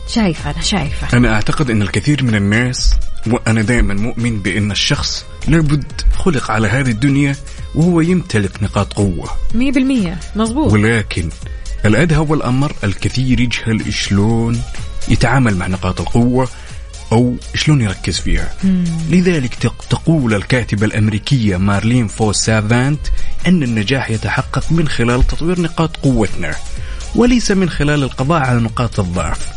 [0.08, 1.16] شايفة أنا شايفة.
[1.18, 2.94] أنا أعتقد أن الكثير من الناس
[3.26, 5.84] وأنا دائما مؤمن بأن الشخص لابد
[6.18, 7.36] خلق على هذه الدنيا
[7.76, 9.30] وهو يمتلك نقاط قوة.
[9.54, 10.18] مية بالمية.
[10.36, 10.72] مظبوط.
[10.72, 11.28] ولكن
[11.84, 14.60] الأدهى والأمر الكثير يجهل شلون
[15.08, 16.48] يتعامل مع نقاط القوة
[17.12, 18.54] أو شلون يركز فيها.
[19.10, 23.00] لذلك تق- تقول الكاتبة الأمريكية مارلين فو سافانت
[23.46, 26.54] أن النجاح يتحقق من خلال تطوير نقاط قوتنا
[27.14, 29.48] وليس من خلال القضاء على نقاط الضعف.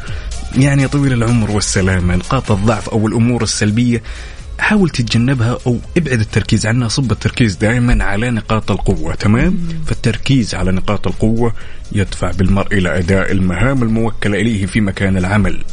[0.56, 4.04] يعني طويل العمر والسلامة نقاط الضعف أو الأمور السلبية
[4.60, 10.72] حاول تتجنبها أو ابعد التركيز عنها صب التركيز دائما على نقاط القوة تمام؟ فالتركيز على
[10.72, 11.54] نقاط القوة
[11.92, 15.64] يدفع بالمرء إلى أداء المهام الموكلة إليه في مكان العمل.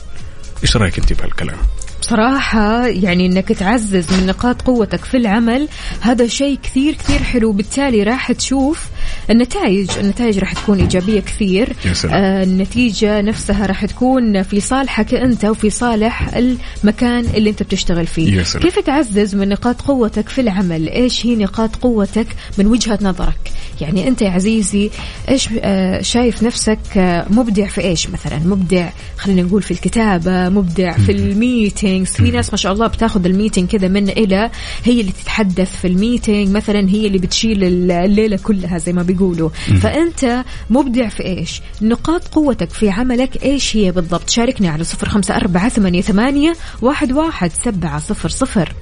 [0.63, 1.59] إيش رأيك أنت بهالكلام؟
[2.01, 5.69] بصراحة يعني إنك تعزز من نقاط قوتك في العمل
[6.01, 8.87] هذا شيء كثير كثير حلو بالتالي راح تشوف
[9.31, 11.73] النتائج النتائج راح تكون إيجابية كثير.
[12.13, 18.43] آه النتيجة نفسها راح تكون في صالحك أنت وفي صالح المكان اللي أنت بتشتغل فيه.
[18.59, 22.27] كيف تعزز من نقاط قوتك في العمل؟ إيش هي نقاط قوتك
[22.59, 24.91] من وجهة نظرك؟ يعني أنت يا عزيزي
[25.29, 30.93] إيش آه شايف نفسك آه مبدع في إيش مثلا؟ مبدع خلينا نقول في الكتابة مبدع
[30.93, 34.51] في ال meetings في ناس ما شاء الله بتاخذ ال meeting كذا من إلى
[34.85, 39.49] هي اللي تتحدث في ال meeting مثلا هي اللي بتشيل الليلة كلها زي ما بيقولوا.
[39.83, 45.37] فأنت مبدع في إيش؟ نقاط قوتك في عملك إيش هي بالضبط؟ شاركني على صفر خمسة
[45.37, 48.73] أربعة ثمانية, ثمانية واحد, واحد سبعة صفر صفر.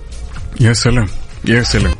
[0.60, 1.06] يا سلام
[1.44, 1.94] يا سلام.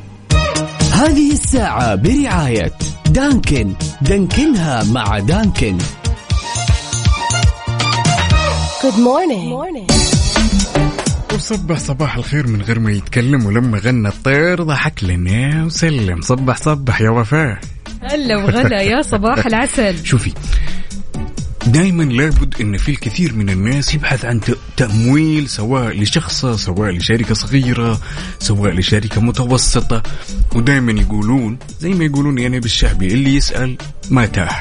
[0.92, 2.72] هذه الساعة برعاية
[3.06, 3.74] دانكن.
[4.02, 5.78] دانكنها مع دانكن.
[8.82, 9.50] Good morning.
[11.34, 16.20] وصبح صباح الخير من غير ما يتكلم ولما غنى الطير ضحك لنا وسلم.
[16.20, 17.58] صبح صبح يا وفاء.
[18.04, 20.06] هلا وغلا يا صباح العسل.
[20.06, 20.32] شوفي
[21.66, 24.40] دائما لابد إن في الكثير من الناس يبحث عن
[24.76, 28.00] تمويل سواء لشخصه سواء لشركة صغيرة
[28.38, 30.02] سواء لشركة متوسطة.
[30.54, 33.76] ودائما يقولون زي ما يقولون يعني بالشعبي اللي يسأل
[34.10, 34.56] ما تاه.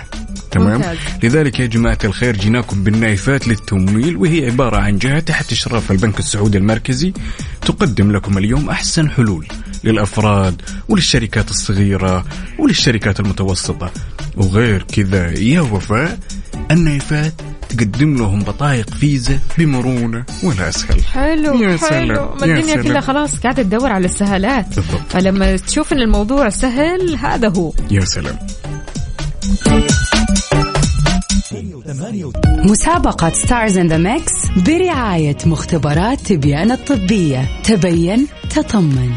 [0.52, 0.98] تمام؟ ممتاز.
[1.24, 6.58] لذلك يا جماعة الخير جيناكم بالنايفات للتمويل وهي عبارة عن جهة تحت إشراف البنك السعودي
[6.58, 7.14] المركزي.
[7.62, 9.48] تقدم لكم اليوم أحسن حلول.
[9.84, 12.26] للأفراد وللشركات الصغيرة
[12.60, 13.92] وللشركات المتوسطة.
[14.38, 16.20] وغير كذا يا وفاء
[16.72, 17.34] النايفات
[17.70, 21.04] تقدم لهم بطايق فيزا بمرونة ولا أسهل.
[21.04, 21.78] حلو يا حلو.
[21.78, 22.84] سلام، ما يا الدنيا.
[22.84, 25.02] كلها خلاص قاعدة تدور على السهالات بالضبط.
[25.10, 27.74] فلما تشوف إن الموضوع سهل هذا هو.
[27.92, 28.38] يا سلام.
[32.44, 34.34] مسابقة Stars in the Mix
[34.66, 37.62] برعاية مختبرات تبيان الطبية.
[37.64, 39.12] تبين تطمن.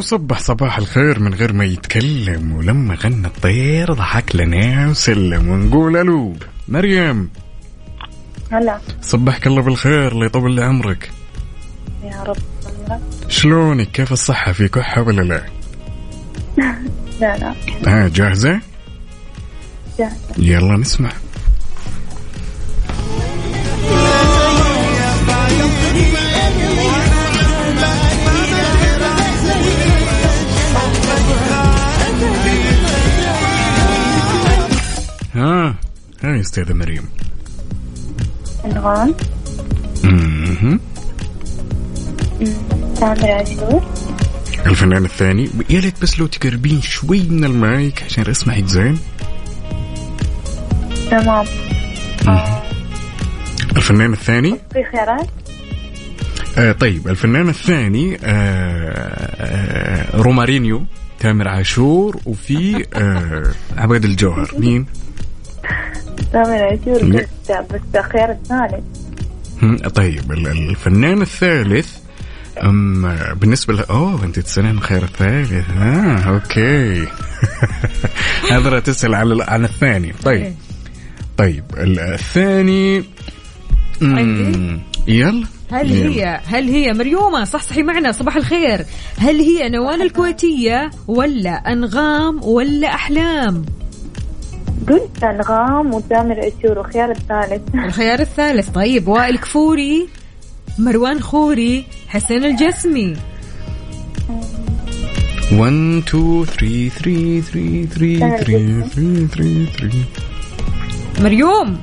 [0.00, 6.36] وصبح صباح الخير من غير ما يتكلم ولما غنى الطير ضحك لنا وسلم ونقول ألو.
[6.68, 7.30] مريم.
[8.52, 8.80] هلا.
[9.02, 11.10] صبحك الله بالخير الله يطول لي عمرك
[12.04, 12.36] يا رب.
[13.28, 15.42] شلونك؟ كيف الصحة؟ في كحة ولا لا؟
[17.20, 17.54] لا لا.
[17.86, 18.60] ها جاهزة؟
[19.98, 20.16] جاهزة.
[20.38, 21.12] يلا نسمع.
[36.40, 37.04] ها استاذة مريم.
[38.64, 39.14] أنغام
[40.04, 40.80] مهم.
[43.00, 43.82] تامر عاشور
[44.66, 48.98] الفنان الثاني يا ليت بس لو تقربين شوي من المايك عشان اسمعك زين
[51.10, 51.46] تمام.
[53.76, 55.28] الفنان الثاني؟ في خيارات؟
[56.58, 60.84] آه طيب الفنان الثاني آه آه رومارينيو
[61.18, 64.50] تامر عاشور وفي آه عباد الجوهر.
[64.58, 64.86] مين؟
[67.02, 67.20] لا.
[67.20, 67.26] بس
[68.30, 68.84] الثالث.
[69.62, 71.96] هم، طيب ال- الفنان الثالث
[72.62, 77.06] أم بالنسبة له أوه أنت تسألين الخير الثالث آه أوكي.
[78.52, 80.14] هذا تسأل على عن الثاني.
[80.24, 80.54] طيب
[81.36, 83.04] طيب ال- الثاني؟
[85.08, 85.46] يلا.
[85.72, 85.86] هل.
[85.92, 88.84] هي هل هي مريومة؟ صحصحي معنا صباح الخير.
[89.18, 93.64] هل هي نوال الكويتية ولا أنغام ولا أحلام؟
[94.88, 97.62] قلت أنغام وتامر عاشور وخيار الثالث.
[97.86, 98.68] الخيار الثالث.
[98.70, 100.08] طيب وائل كفوري
[100.78, 103.16] مروان خوري حسين الجسمي.
[105.52, 111.78] 1 2 3 3 3 3 3 3 3 3 مريوم.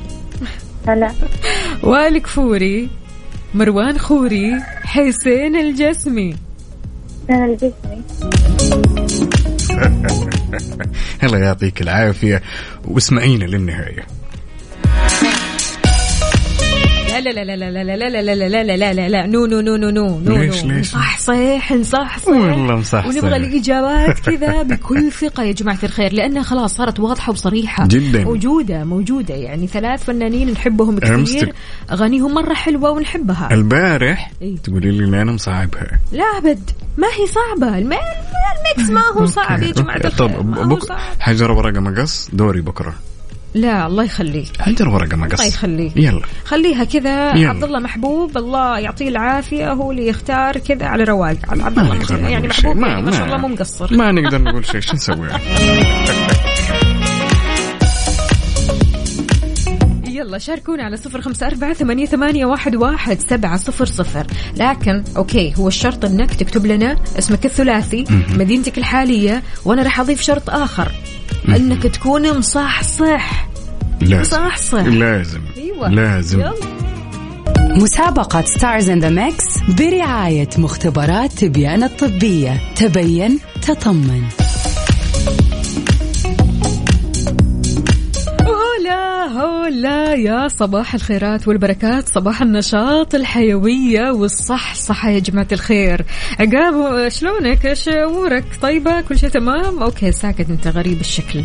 [0.87, 1.11] هلا.
[1.83, 2.89] وائل كفوري
[3.53, 6.35] مروان خوري حسين الجسمي.
[7.29, 8.01] أنا الجسمي
[11.23, 12.41] الله يعطيك العافية
[12.85, 14.16] واسمعينا للنهاية.
[17.19, 19.45] لا لا لا لا لا لا لا لا لا لا لا لا لا لا no
[19.45, 20.63] no no no no no ليش-.
[20.65, 21.17] ليش؟ صح
[21.83, 23.05] صح والله مصحصح.
[23.07, 28.23] ونبغى الإجابات كذا بكل ثقة يا جماعة الخير لأنها خلاص صارت واضحة وصريحة جداً.
[28.23, 31.53] موجودة موجودة يعني ثلاث فنانين نحبهم كثير
[31.91, 34.57] أغانيهم مرة حلوة ونحبها البارح إيه.
[34.57, 37.25] تقولي لي لا أنا مصعبها لا أبد ما هي
[37.77, 39.81] الم- ال Mix ما هو صعب يا okay.
[39.81, 40.79] الخير طب.
[41.19, 42.93] حجر ورقة مقص دوري بكرة
[43.53, 44.61] لا الله يخليك.
[44.61, 45.91] حجر ورقة مقص الله يخليك.
[45.97, 46.21] يلا.
[46.45, 47.47] خليها كذا.
[47.49, 51.37] عبد الله محبوب الله يعطيه العافية هو اللي يختار كذا على رواق.
[51.49, 52.47] على عبد الله يعني.
[52.47, 53.97] محبوب ما- يعني ما ما- شاء الله مو مقصر.
[53.97, 54.81] ما نقدر نقول شيء.
[54.81, 55.27] شو نسوي؟
[60.17, 64.27] يلا شاركونا على صفر خمسة أربعة ثمانية, ثمانية واحد, واحد سبعة صفر صفر.
[64.55, 70.49] لكن okay هو الشرط أنك تكتب لنا اسمك الثلاثي مدينتك الحالية وأنا راح أضيف شرط
[70.49, 70.91] آخر.
[71.49, 73.47] أنك تكون مصحصح.
[74.01, 74.23] لازم.
[74.23, 75.41] صح صح لازم.
[75.57, 75.89] أيوة.
[75.89, 76.39] لازم.
[76.39, 76.53] يلا.
[77.59, 82.61] مسابقة Stars in the Mix برعاية مختبرات تبيان الطبية.
[82.75, 84.23] تبين تطمن.
[89.25, 96.05] هولا يا صباح الخيرات والبركات صباح النشاط الحيوية والصحصحة يا جماعة الخير.
[96.39, 101.43] عقاب شلونك؟ إيش أمورك؟ طيبة؟ كل شيء تمام؟ أوكي ساكت أنت غريب الشكل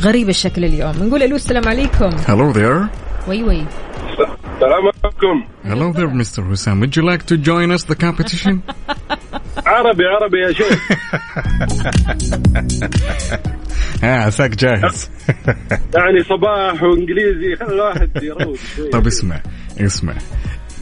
[0.00, 0.92] غريب الشكل اليوم.
[1.00, 2.10] نقول ألو السلام عليكم.
[2.10, 2.88] Hello there.
[3.28, 3.64] وي وي.
[4.54, 5.44] السلام عليكم.
[5.64, 6.42] Hello there Mr.
[6.50, 6.80] Hussam.
[6.80, 8.62] Would you like to join us the competition?
[9.66, 10.78] عربي عربي يا شيخ.
[14.02, 15.10] ها عساك جاهز.
[15.96, 18.88] يعني صباح وإنجليزي خلي الواحد يروق شوي.
[18.88, 19.40] طب اسمع
[19.80, 20.14] اسمع.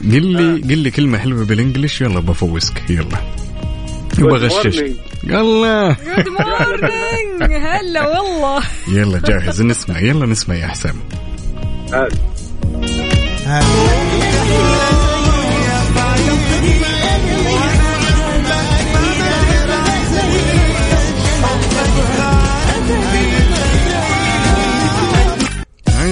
[0.02, 3.18] قل لي قل لي كلمة حلوة بال English يلا بفوزك يلا.
[4.18, 4.92] يبغى غشش morning.
[5.24, 5.96] يلا.
[6.06, 8.62] good morning هلا والله.
[8.88, 9.62] يلا جاهز.
[9.62, 10.94] نسمع يلا نسمع يا حسام.
[11.94, 12.08] آه.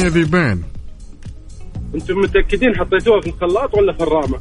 [0.01, 0.63] هيا بيبان
[1.95, 4.41] أنتم متأكدين حطيتوها في الخلاط ولا في الرامه؟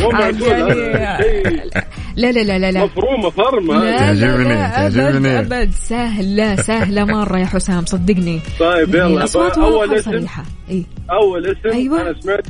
[0.00, 1.70] مو عاد معقول يعني-
[2.16, 2.84] لا لا لا لا لا.
[2.84, 5.38] مفرومة فرمه تعجبني، تعجبني.
[5.38, 8.40] أبد سهل لا سهلة مرة يا حسام صدقني.
[8.60, 10.26] طيب يلا الأصوات اول واضحة اسم؟
[10.70, 12.00] إيه أول اسم؟ أيوة.
[12.02, 12.46] أنا سمعت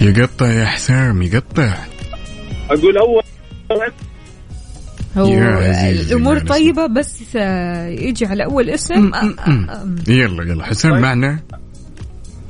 [0.00, 1.74] يقطع يا حسام يقطع.
[2.70, 3.22] أقول أول
[5.16, 6.38] الأمور.
[6.38, 9.14] طيبة بس آه، يجي على أول اسم.
[9.14, 9.86] آه، آه،.
[10.08, 10.64] يلا يلا.
[10.64, 11.02] حسام طيب.
[11.02, 11.38] معنا؟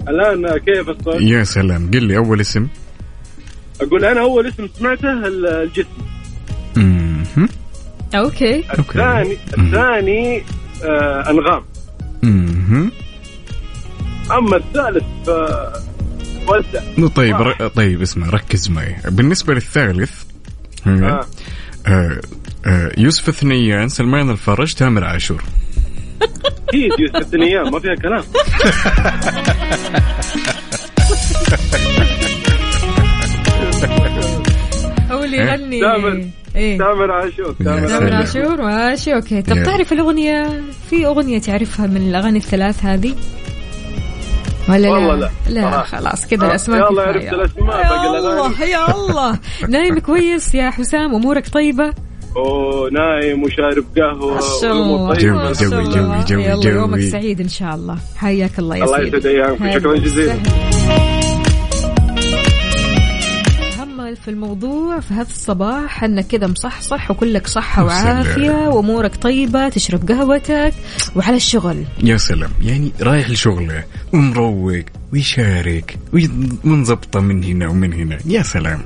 [0.09, 1.91] الآن كيف الصوت؟ يا سلام.
[1.91, 2.67] قل لي أول اسم.
[3.81, 5.89] أقول أنا أول اسم سمعته ال- الجسم.
[6.77, 7.49] مهم.
[8.15, 8.59] أوكي.
[8.79, 10.43] الثاني الثاني
[10.85, 11.63] آه أنغام.
[12.23, 12.93] مهم.
[14.31, 15.05] أما الثالث
[16.49, 17.69] ودع طيب ر...
[17.69, 18.97] طيب اسمع ركز معي.
[19.09, 20.23] بالنسبة للثالث
[20.87, 21.27] آه.
[21.87, 22.21] آه.
[22.67, 22.91] آه.
[22.99, 25.43] يوسف الثنيان سلمان الفرج تامر عاشور
[26.69, 28.25] أكيد يوسف الثنيان ما فيها كلام
[35.11, 36.25] هو اللي إيه؟ يغني تامر.
[36.57, 39.63] إيه تامر عاشور تامر عاشور ماشي أوكي طب.
[39.63, 40.61] تعرف الأغنية
[40.91, 43.15] في أغنية تعرفها من الأغاني الثلاث هذه
[44.69, 45.61] ولا والله لا لا.
[45.61, 45.83] لا.
[45.83, 47.03] خلاص كده آه، الأسماء يلا.
[47.03, 48.19] عرفت الأسماء، يا.
[48.19, 49.39] الله يا الله
[49.69, 51.93] نايم كويس يا حسام أمورك طيبة
[52.37, 54.39] ونايم وشارب قهوة
[54.73, 55.33] الله جوي،
[55.83, 56.25] الله.
[56.29, 56.73] جوي، يلا جوي.
[56.73, 59.73] يومك سعيد إن شاء الله حياك الله يا الله سيدي يسعد أيامكم.
[59.73, 60.35] شكراً جزيلاً.
[64.07, 67.85] أهم في الموضوع في هذا الصباح إنك كذا مصحصح وكلك صحة.
[67.85, 70.75] وعافية وأمورك طيبة تشرب قهوتك
[71.17, 74.85] وعلى الشغل يا سلام يعني رايح لشغله ومروق
[75.21, 76.31] ويشارك وي-
[76.65, 78.19] ومنظبطة من هنا ومن هنا.
[78.27, 78.81] يا سلام.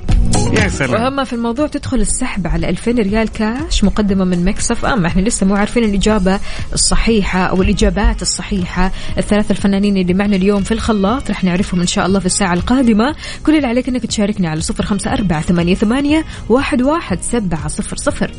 [0.53, 1.03] يا سلام.
[1.03, 5.07] واهم في الموضوع تدخل السحب على 2000 ريال كاش مقدمة من Mix FM.
[5.07, 6.41] إحنا لسه مو عارفين الإجابة
[6.73, 8.93] الصحيحة أو الإجابات الصحيحة.
[9.19, 13.15] الثلاثة الفنانين اللي معنا اليوم في الخلاط رح نعرفهم إن شاء الله في الساعة القادمة.
[13.47, 17.97] كل اللي عليك إنك تشاركني على صفر خمسة أربعة ثمانية ثمانية واحد واحد سبعة صفر
[17.97, 18.31] صفر.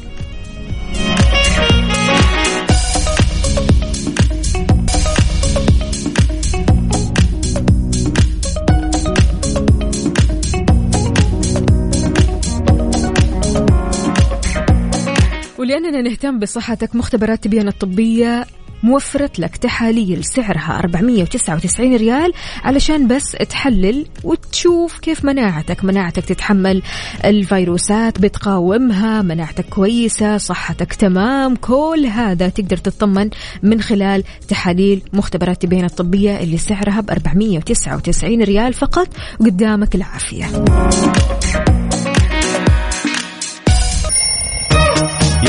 [15.72, 18.46] خلينا نهتم بصحتك مختبرات تبيان الطبية
[18.84, 25.84] موفرت لك تحاليل سعرها 499 ريال علشان بس تحلل وتشوف كيف مناعتك.
[25.84, 26.82] مناعتك تتحمل
[27.26, 33.30] الفيروسات بتقاومها مناعتك كويسة صحتك تمام كل هذا تقدر تطمن
[33.64, 39.08] من خلال تحاليل مختبرات تبين الطبية اللي سعرها ب 499 ريال فقط.
[39.40, 40.46] وقدامك العافية.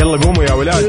[0.02, 0.84] يلا قوموا يا ولاد.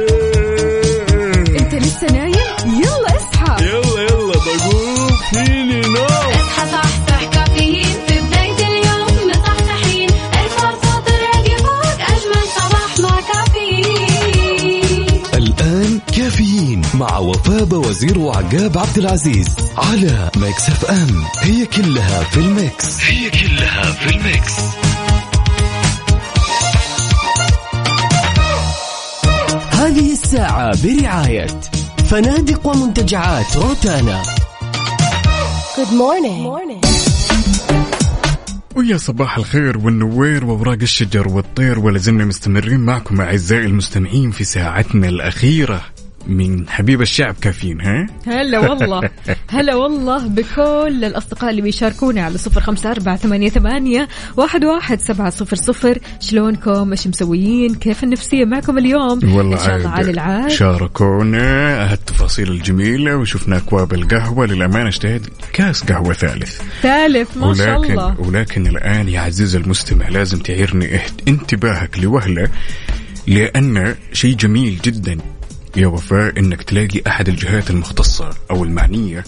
[1.59, 2.33] انت لسه نايم؟
[2.65, 3.65] يلا اصحى.
[3.65, 5.07] يلا يلا بقوم.
[5.33, 6.05] فيني نوم.
[6.05, 7.85] اصحى صحصح كافيين.
[8.07, 15.21] في بداية اليوم مصحصحين الفرصة تراقي فوق أجمل صباح مع كافيين.
[15.33, 19.47] الآن كافيين مع وفاء وزير وعقاب عبد العزيز
[19.77, 21.23] على Mix FM.
[21.39, 23.03] هي كلها في ال Mix.
[23.03, 24.53] هي كلها في ال Mix.
[30.33, 31.47] الساعة برعاية
[32.09, 34.23] فنادق ومنتجعات روتانا
[35.75, 36.41] Good morning.
[36.43, 36.85] Morning.
[38.75, 45.09] ويا صباح الخير والنوير وأوراق الشجر والطير ولا زلنا مستمرين معكم أعزائي المستمعين في ساعتنا
[45.09, 45.81] الأخيرة
[46.27, 49.09] من حبيب الشعب كافيين ها؟ هلا والله.
[49.55, 54.07] هلا والله بكل الأصدقاء اللي بيشاركونا على صفر خمسة أربعة ثمانية, ثمانية
[54.37, 55.99] واحد, واحد سبعة صفر صفر.
[56.19, 60.49] شلونكم؟ إيش مسويين؟ كيف النفسية معكم اليوم؟ والله إن شاء الله على العاد.
[60.49, 65.21] شاركونا هالتفاصيل الجميلة وشفنا أكواب القهوة للأمانة اشتهيت
[65.53, 66.61] كاس قهوة ثالث.
[66.81, 68.15] ثالث ما شاء ولكن الله.
[68.19, 72.49] ولكن الآن يا عزيز المستمع لازم تعيرني انتباهك لوهلة
[73.27, 75.17] لأن شيء جميل جدا.
[75.77, 79.23] يا وفاء إنك تلاقي أحد الجهات المختصة أو المعنية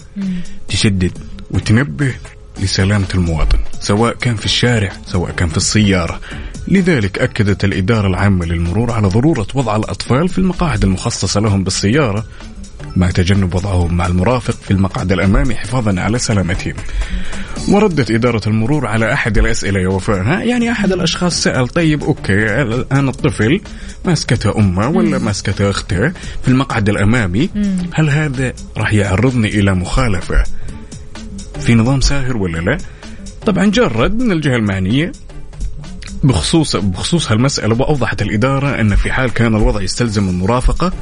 [0.68, 1.18] تشدد
[1.50, 2.14] وتنبه
[2.60, 6.20] لسلامة المواطن سواء كان في الشارع سواء كان في السيارة.
[6.68, 12.24] لذلك أكدت الإدارة العامة للمرور على ضرورة وضع الأطفال في المقاعد المخصصة لهم بالسيارة
[12.96, 16.74] مع تجنب وضعهم مع المرافق في المقعد الأمامي حفاظا على سلامتهم
[17.68, 20.46] وردت إدارة المرور على أحد الأسئلة يا وفاء.
[20.46, 23.60] يعني أحد الأشخاص سأل طيب أوكي الآن الطفل
[24.04, 26.08] ماسكته أمه ولا ماسكته أخته
[26.42, 27.50] في المقعد الأمامي؟
[27.94, 30.44] هل هذا راح يعرضني إلى مخالفة
[31.60, 32.78] في نظام ساهر ولا لا؟
[33.46, 35.12] طبعا جرد من الجهة المعنية
[36.26, 40.92] بخصوص بخصوص هالمسألة وأوضحت الإدارة أن في حال كان الوضع يستلزم المرافقة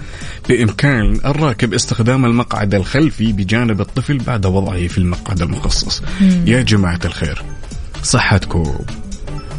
[0.49, 6.03] بإمكان الراكب استخدام المقعد الخلفي بجانب الطفل بعد وضعه في المقعد المخصص.
[6.47, 7.43] يا جماعة الخير
[8.03, 8.75] صحتكم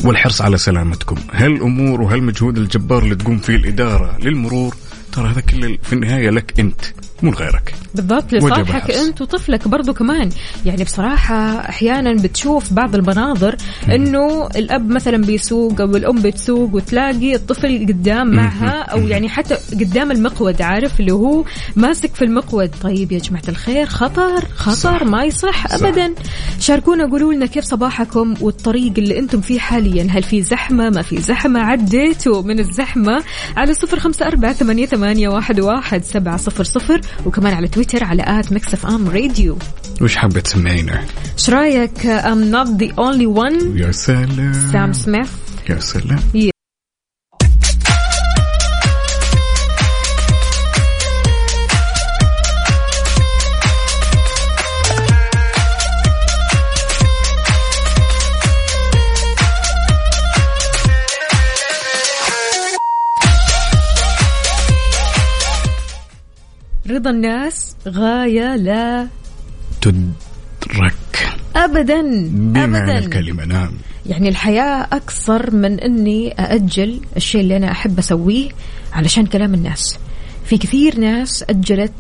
[0.04, 1.16] والحرص على سلامتكم.
[1.34, 4.76] هالأمور وهالمجهود الجبار اللي تقوم فيه الإدارة للمرور؟
[5.12, 6.82] ترى هذا كله في النهاية لك أنت.
[7.24, 7.76] مو لغيرك.
[7.96, 8.92] بالضبط لصالحك.
[8.92, 10.30] أنت وطفلك برضو كمان.
[10.66, 13.56] يعني بصراحة أحيانا بتشوف بعض المناظر
[13.90, 20.12] إنه الأب مثلا بيسوق أو الأم بتسوق وتلاقي الطفل قدام معها أو يعني حتى قدام
[20.12, 21.44] المقود عارف؟ اللي هو
[21.76, 22.72] ماسك في المقود.
[22.82, 25.04] طيب يا جماعة الخير خطر خطر صح.
[25.04, 25.74] ما يصح صح.
[25.88, 26.14] ابدا.
[26.60, 31.22] شاركونا قولوا لنا كيف صباحكم والطريق اللي أنتم فيه حاليا؟ هل في زحمة؟ ما في
[31.22, 33.24] زحمة؟ عديتوا من الزحمة
[33.58, 37.02] على صفر خمسة أربعة ثمانية, ثمانية واحد, واحد سبعة صفر صفر.
[37.26, 39.58] وكمان على تويتر على at Mix FM Radio
[40.02, 41.04] وش حابة تسمعينا؟
[41.34, 43.64] إيش رايك I'm not the only one.
[43.76, 45.30] يا سلام سام سميث
[45.70, 46.20] يا سلام
[67.06, 69.08] رضا الناس غاية لا
[69.82, 72.98] تدرك أبدا بمعنى أبدا.
[72.98, 73.72] الكلمة نعم.
[74.06, 78.50] يعني الحياة أكثر من أني أأجل الشيء اللي أنا أحب أسويه
[78.94, 80.00] علشان كلام الناس.
[80.46, 81.94] في كثير ناس أجلت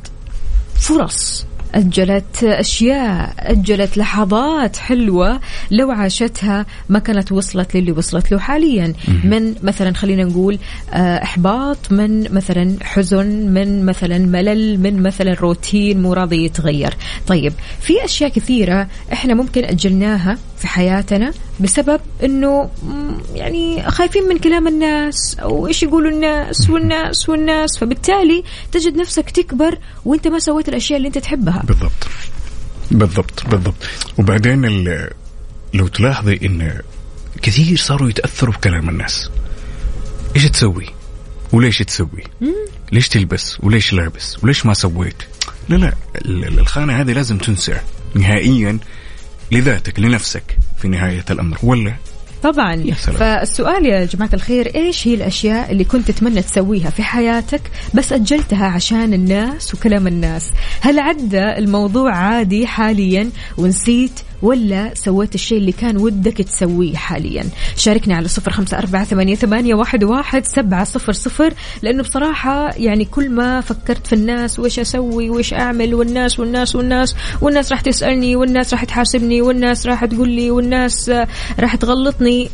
[0.76, 1.45] فرص
[1.76, 5.40] أجلت أشياء أجلت لحظات حلوة
[5.72, 8.94] لو عاشتها ما كانت وصلت للي وصلت له حاليا.
[9.24, 10.60] من مثلا خلينا نقول
[10.94, 16.94] آه، إحباط من مثلا حزن من مثلا ملل من مثلا روتين مو راضي يتغير.
[17.28, 21.99] طيب في أشياء كثيرة إحنا ممكن أجلناها في حياتنا بسبب
[22.84, 27.78] مم، يعني خايفين من كلام الناس أو إيش يقولوا الناس والناس والناس.
[27.78, 31.64] فبالتالي تجد نفسك تكبر وأنت ما سويت الأشياء اللي أنت تحبها.
[31.68, 32.08] بالضبط.
[32.91, 33.76] بالضبط بالضبط.
[34.20, 34.86] وبعدين
[35.74, 36.82] لو تلاحظي إن
[37.41, 39.30] كثير صاروا يتأثروا بكلام الناس.
[40.36, 40.86] إيش تسوي؟
[41.51, 42.24] وليش تسوي؟
[42.91, 45.24] ليش تلبس؟ وليش لابس؟ وليش ما سويت؟
[45.70, 47.80] لا لا ال- ال- الخانة هذه لازم تنسى
[48.16, 48.80] نهائيا.
[49.52, 51.93] لذاتك لنفسك في نهاية الأمر ولا؟
[52.43, 52.74] طبعا.
[52.74, 53.18] يا سلام.
[53.18, 57.62] فالسؤال يا جماعة الخير إيش هي الأشياء اللي كنت تتمنى تسويها في حياتك
[57.93, 65.58] بس أجلتها عشان الناس وكلام الناس؟ هل عدى الموضوع عادي حاليا ونسيت ولا سويت الشيء
[65.58, 70.84] اللي كان ودك تسويه حاليا شاركني على صفر خمسة أربعة ثمانية, ثمانية واحد, واحد سبعة
[70.84, 76.40] صفر صفر لأنه بصراحة يعني كل ما فكرت في الناس وإيش أسوي وإيش أعمل والناس
[76.40, 81.12] والناس والناس والناس راح تسألني والناس راح تحاسبني والناس راح تقول لي والناس
[81.60, 82.50] راح تغلطني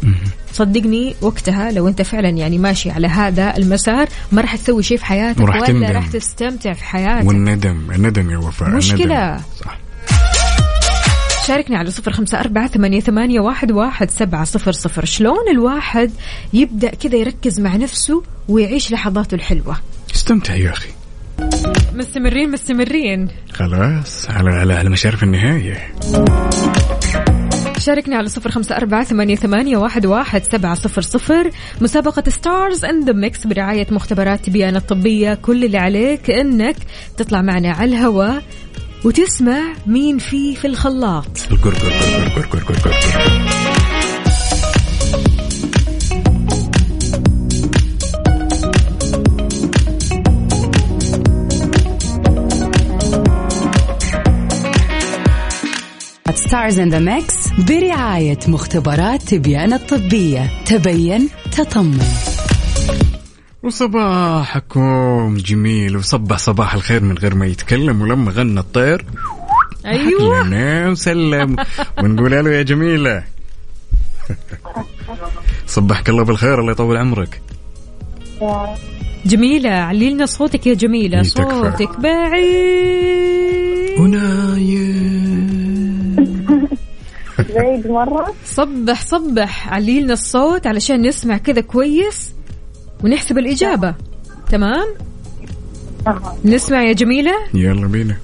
[0.54, 5.06] صدقني وقتها لو أنت فعلا يعني ماشي على هذا المسار ما راح تسوي شيء في
[5.06, 5.42] حياتك
[5.84, 5.92] ولا.
[5.92, 9.26] راح تستمتع في حياتك والندم الندم يا وفاء مشكلة.
[9.30, 9.44] الندم.
[9.66, 9.78] صح
[11.52, 15.06] شاركني على صفر خمسة أربعة ثمانية, ثمانية واحد, واحد سبعة صفر صفر.
[15.06, 16.12] شلون الواحد
[16.54, 19.78] يبدأ كذا يركز مع نفسه ويعيش لحظاته الحلوة؟
[20.16, 20.90] استمتع يا أخي.
[21.94, 23.28] مستمرين مستمرين.
[23.54, 25.78] خلاص على على على مشارف النهاية.
[27.78, 31.52] شاركني على صفر خمسة أربعة ثمانية, ثمانية واحد, واحد سبعة صفر صفر.
[31.82, 36.76] مسابقة Stars in the Mix برعاية مختبرات تبيان الطبية كل اللي عليك إنك
[37.18, 38.44] تطلع معنا على الهواء.
[39.06, 41.38] وتسمع مين فيه في الخلاط.
[56.36, 57.36] Stars in the Mix
[57.68, 62.31] برعاية مختبرات تبيان الطبية تبين تطمن
[63.64, 69.06] وصباحكم جميل وصبح صباح الخير من غير ما يتكلم ولما غنى الطير
[69.86, 71.56] لنا وسلم
[72.04, 73.24] ونقول له يا جميلة.
[75.68, 77.42] صبحك الله بالخير الله يطول عمرك.
[79.26, 81.24] جميلة علي لنا صوتك يا جميلة إيه،.
[81.24, 84.00] صوتك بعيد.
[84.00, 85.32] ونايم.
[87.56, 88.34] بعيد مرة.
[88.46, 92.34] صبح صبح علي لنا الصوت علشان نسمع كذا كويس.
[93.04, 93.96] ونحسب الإجابة.
[94.52, 94.88] تمام؟
[96.46, 97.32] نسمع يا جميلة.
[97.54, 98.18] يلا بينا.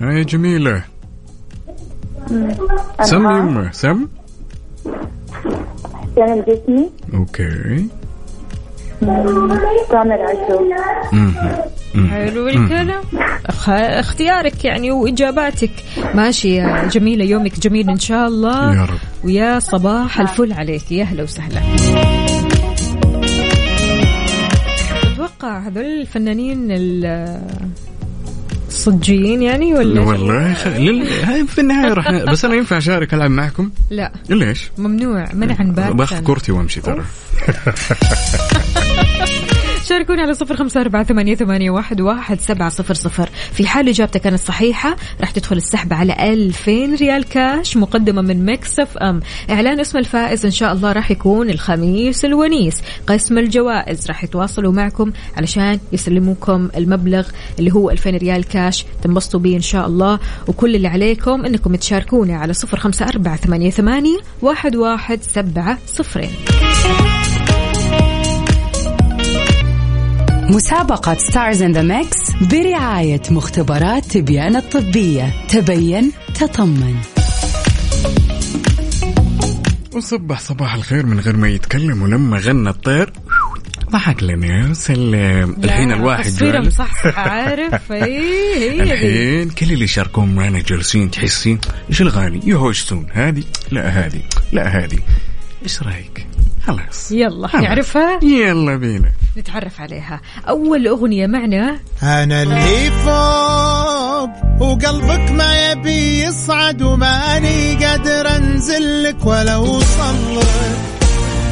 [0.00, 0.82] هاي جميلة.
[3.02, 4.08] سم يمه سم؟
[5.94, 7.86] حسين الجسمي أوكي.
[12.10, 12.48] حلو.
[12.48, 13.02] الكلام.
[13.68, 15.70] اختيارك يعني وإجاباتك.
[16.14, 18.74] ماشي يا جميلة يومك جميل إن شاء الله.
[18.74, 18.98] يا رب.
[19.24, 20.92] ويا صباح الفل عليك.
[20.92, 21.60] يا أهلا وسهلا.
[25.12, 26.68] أتوقع هذول الفنانين
[28.72, 30.66] الصجيين يعني ولا والله خ...
[30.66, 31.06] لل...
[31.24, 34.12] هاي في النهاية راح ن- بس أنا ينفع أشارك ألعب معكم؟ لا.
[34.30, 35.28] ليش؟ ممنوع.
[35.34, 37.04] منعا باتا بأخذ كورتي وأمشي ترى.
[39.92, 43.28] شاركونا على صفر خمسة أربعة ثمانية, ثمانية واحد, واحد سبعة صفر صفر.
[43.52, 48.80] في حال إجابتك كانت صحيحة راح تدخل السحب على ألفين ريال كاش مقدمة من Mix
[48.80, 49.20] FM.
[49.50, 52.82] إعلان اسم الفائز إن شاء الله راح يكون الخميس الونيس.
[53.06, 57.28] قسم الجوائز راح يتواصلوا معكم علشان يسلموكم المبلغ
[57.58, 58.84] اللي هو ألفين ريال كاش.
[59.02, 60.18] تنبسطوا به إن شاء الله.
[60.48, 66.30] وكل اللي عليكم إنكم تشاركونا على صفر خمسة أربعة ثمانية, ثمانية واحد, واحد سبعة صفرين.
[70.50, 72.18] مسابقة Stars in the Mix
[72.50, 75.46] برعاية مختبرات تبيان الطبية.
[75.48, 76.96] تبين تطمن.
[79.94, 83.12] وصبح صباح الخير من غير ما يتكلم ولما غنى الطير.
[83.90, 86.66] ضحك لنا وسلم الحين لا، الواحد تصويرة جالس.
[86.80, 88.82] مصحصح عارف اي.
[88.82, 91.58] الحين كل اللي يشاركون معنا جالسين تحسين.
[91.90, 93.06] إيش الغالي؟ يهوشتون.
[93.12, 94.20] هذه؟ لا هذه.
[94.52, 94.98] لا هذه.
[95.62, 96.26] إيش رأيك؟
[96.66, 97.12] خلاص.
[97.12, 97.64] يلا خلاص.
[97.64, 99.12] نعرفها يلا بينا.
[99.38, 100.20] نتعرف عليها.
[100.48, 101.80] أول أغنية معنا.
[102.02, 104.30] أنا اللي فوق
[104.62, 110.46] وقلبك ما يبي يصعد وماني قادر أنزل لك ولا أوصل لك.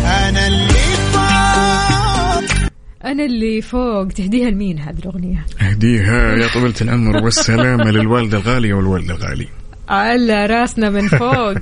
[0.04, 2.70] أنا اللي فوق.
[3.04, 4.08] أنا اللي فوق.
[4.08, 9.48] تهديها لمين هذه الأغنية؟ أهديها يا طولة العمر والسلامة للوالدة الغالية والوالد الغالي.
[9.90, 11.54] على راسنا من فوق.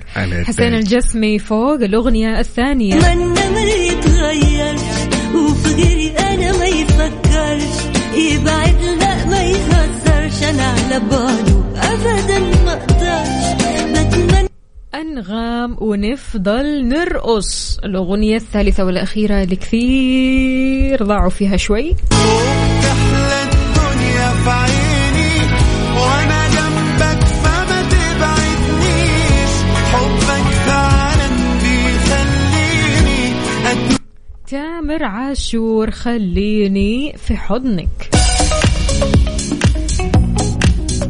[0.44, 0.74] حسين.
[0.74, 2.98] الجسمي فوق الأغنية الثانية.
[2.98, 4.80] اتمنى ما يتغيرش
[5.34, 7.98] وفقري أنا ما يفكرش.
[8.16, 13.62] يبعد لا ما يهزرش أنا على باله ابدا ما أقدرش.
[13.92, 14.48] بتمنى
[14.94, 17.78] أنغام ونفضل نرقص.
[17.84, 21.96] الأغنية الثالثة والأخيرة اللي كثير ضاعوا فيها شوي.
[34.98, 37.88] تامر عاشور خليني في حضنك.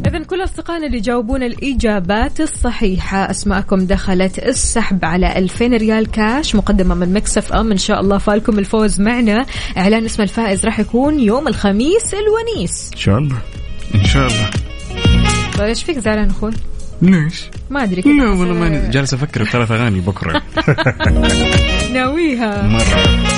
[0.07, 6.95] إذا كل أصدقائنا اللي جاوبونا الإجابات الصحيحة أسماءكم دخلت السحب على 2000 ريال كاش مقدمة
[6.95, 7.71] من Mix FM.
[7.71, 9.45] إن شاء الله فالكم الفوز معنا.
[9.77, 12.91] إعلان اسم الفائز راح يكون يوم الخميس الونيس.
[12.93, 13.37] إن شاء الله.
[13.95, 14.49] إن شاء الله.
[15.57, 16.51] طيب إيش فيك زعلان أخوي؟
[17.01, 18.89] ليش؟ ما أدري كذا لا والله ماني.
[18.89, 20.41] جالس أفكر بثلاث أغاني بكرة.
[21.93, 22.67] ناويها.
[22.67, 23.28] مرة.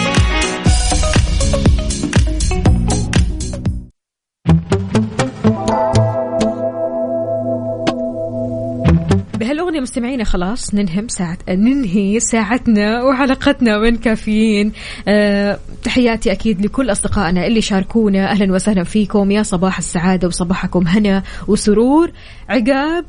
[9.71, 14.71] بهالأغنية مستمعينا خلاص ننهم ساعة ننهي ساعتنا وحلقتنا من كافيين.
[15.07, 18.31] أه تحياتي أكيد لكل أصدقائنا اللي شاركونا.
[18.31, 19.31] أهلا وسهلا فيكم.
[19.31, 22.11] يا صباح السعادة وصباحكم هنا وسرور.
[22.49, 23.05] عقاب.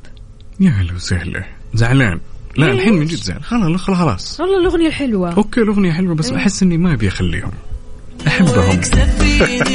[0.61, 1.45] يا هلا وسهلا.
[1.75, 2.21] زعلان.
[2.57, 3.43] لا ليش؟ الحين من جد زعلان.
[3.43, 7.51] خلاص خلاص والله الأغنية الحلوة أوكي الأغنية حلوة بس احس إني ما أبي أخليهم.
[8.27, 8.81] أحبهم.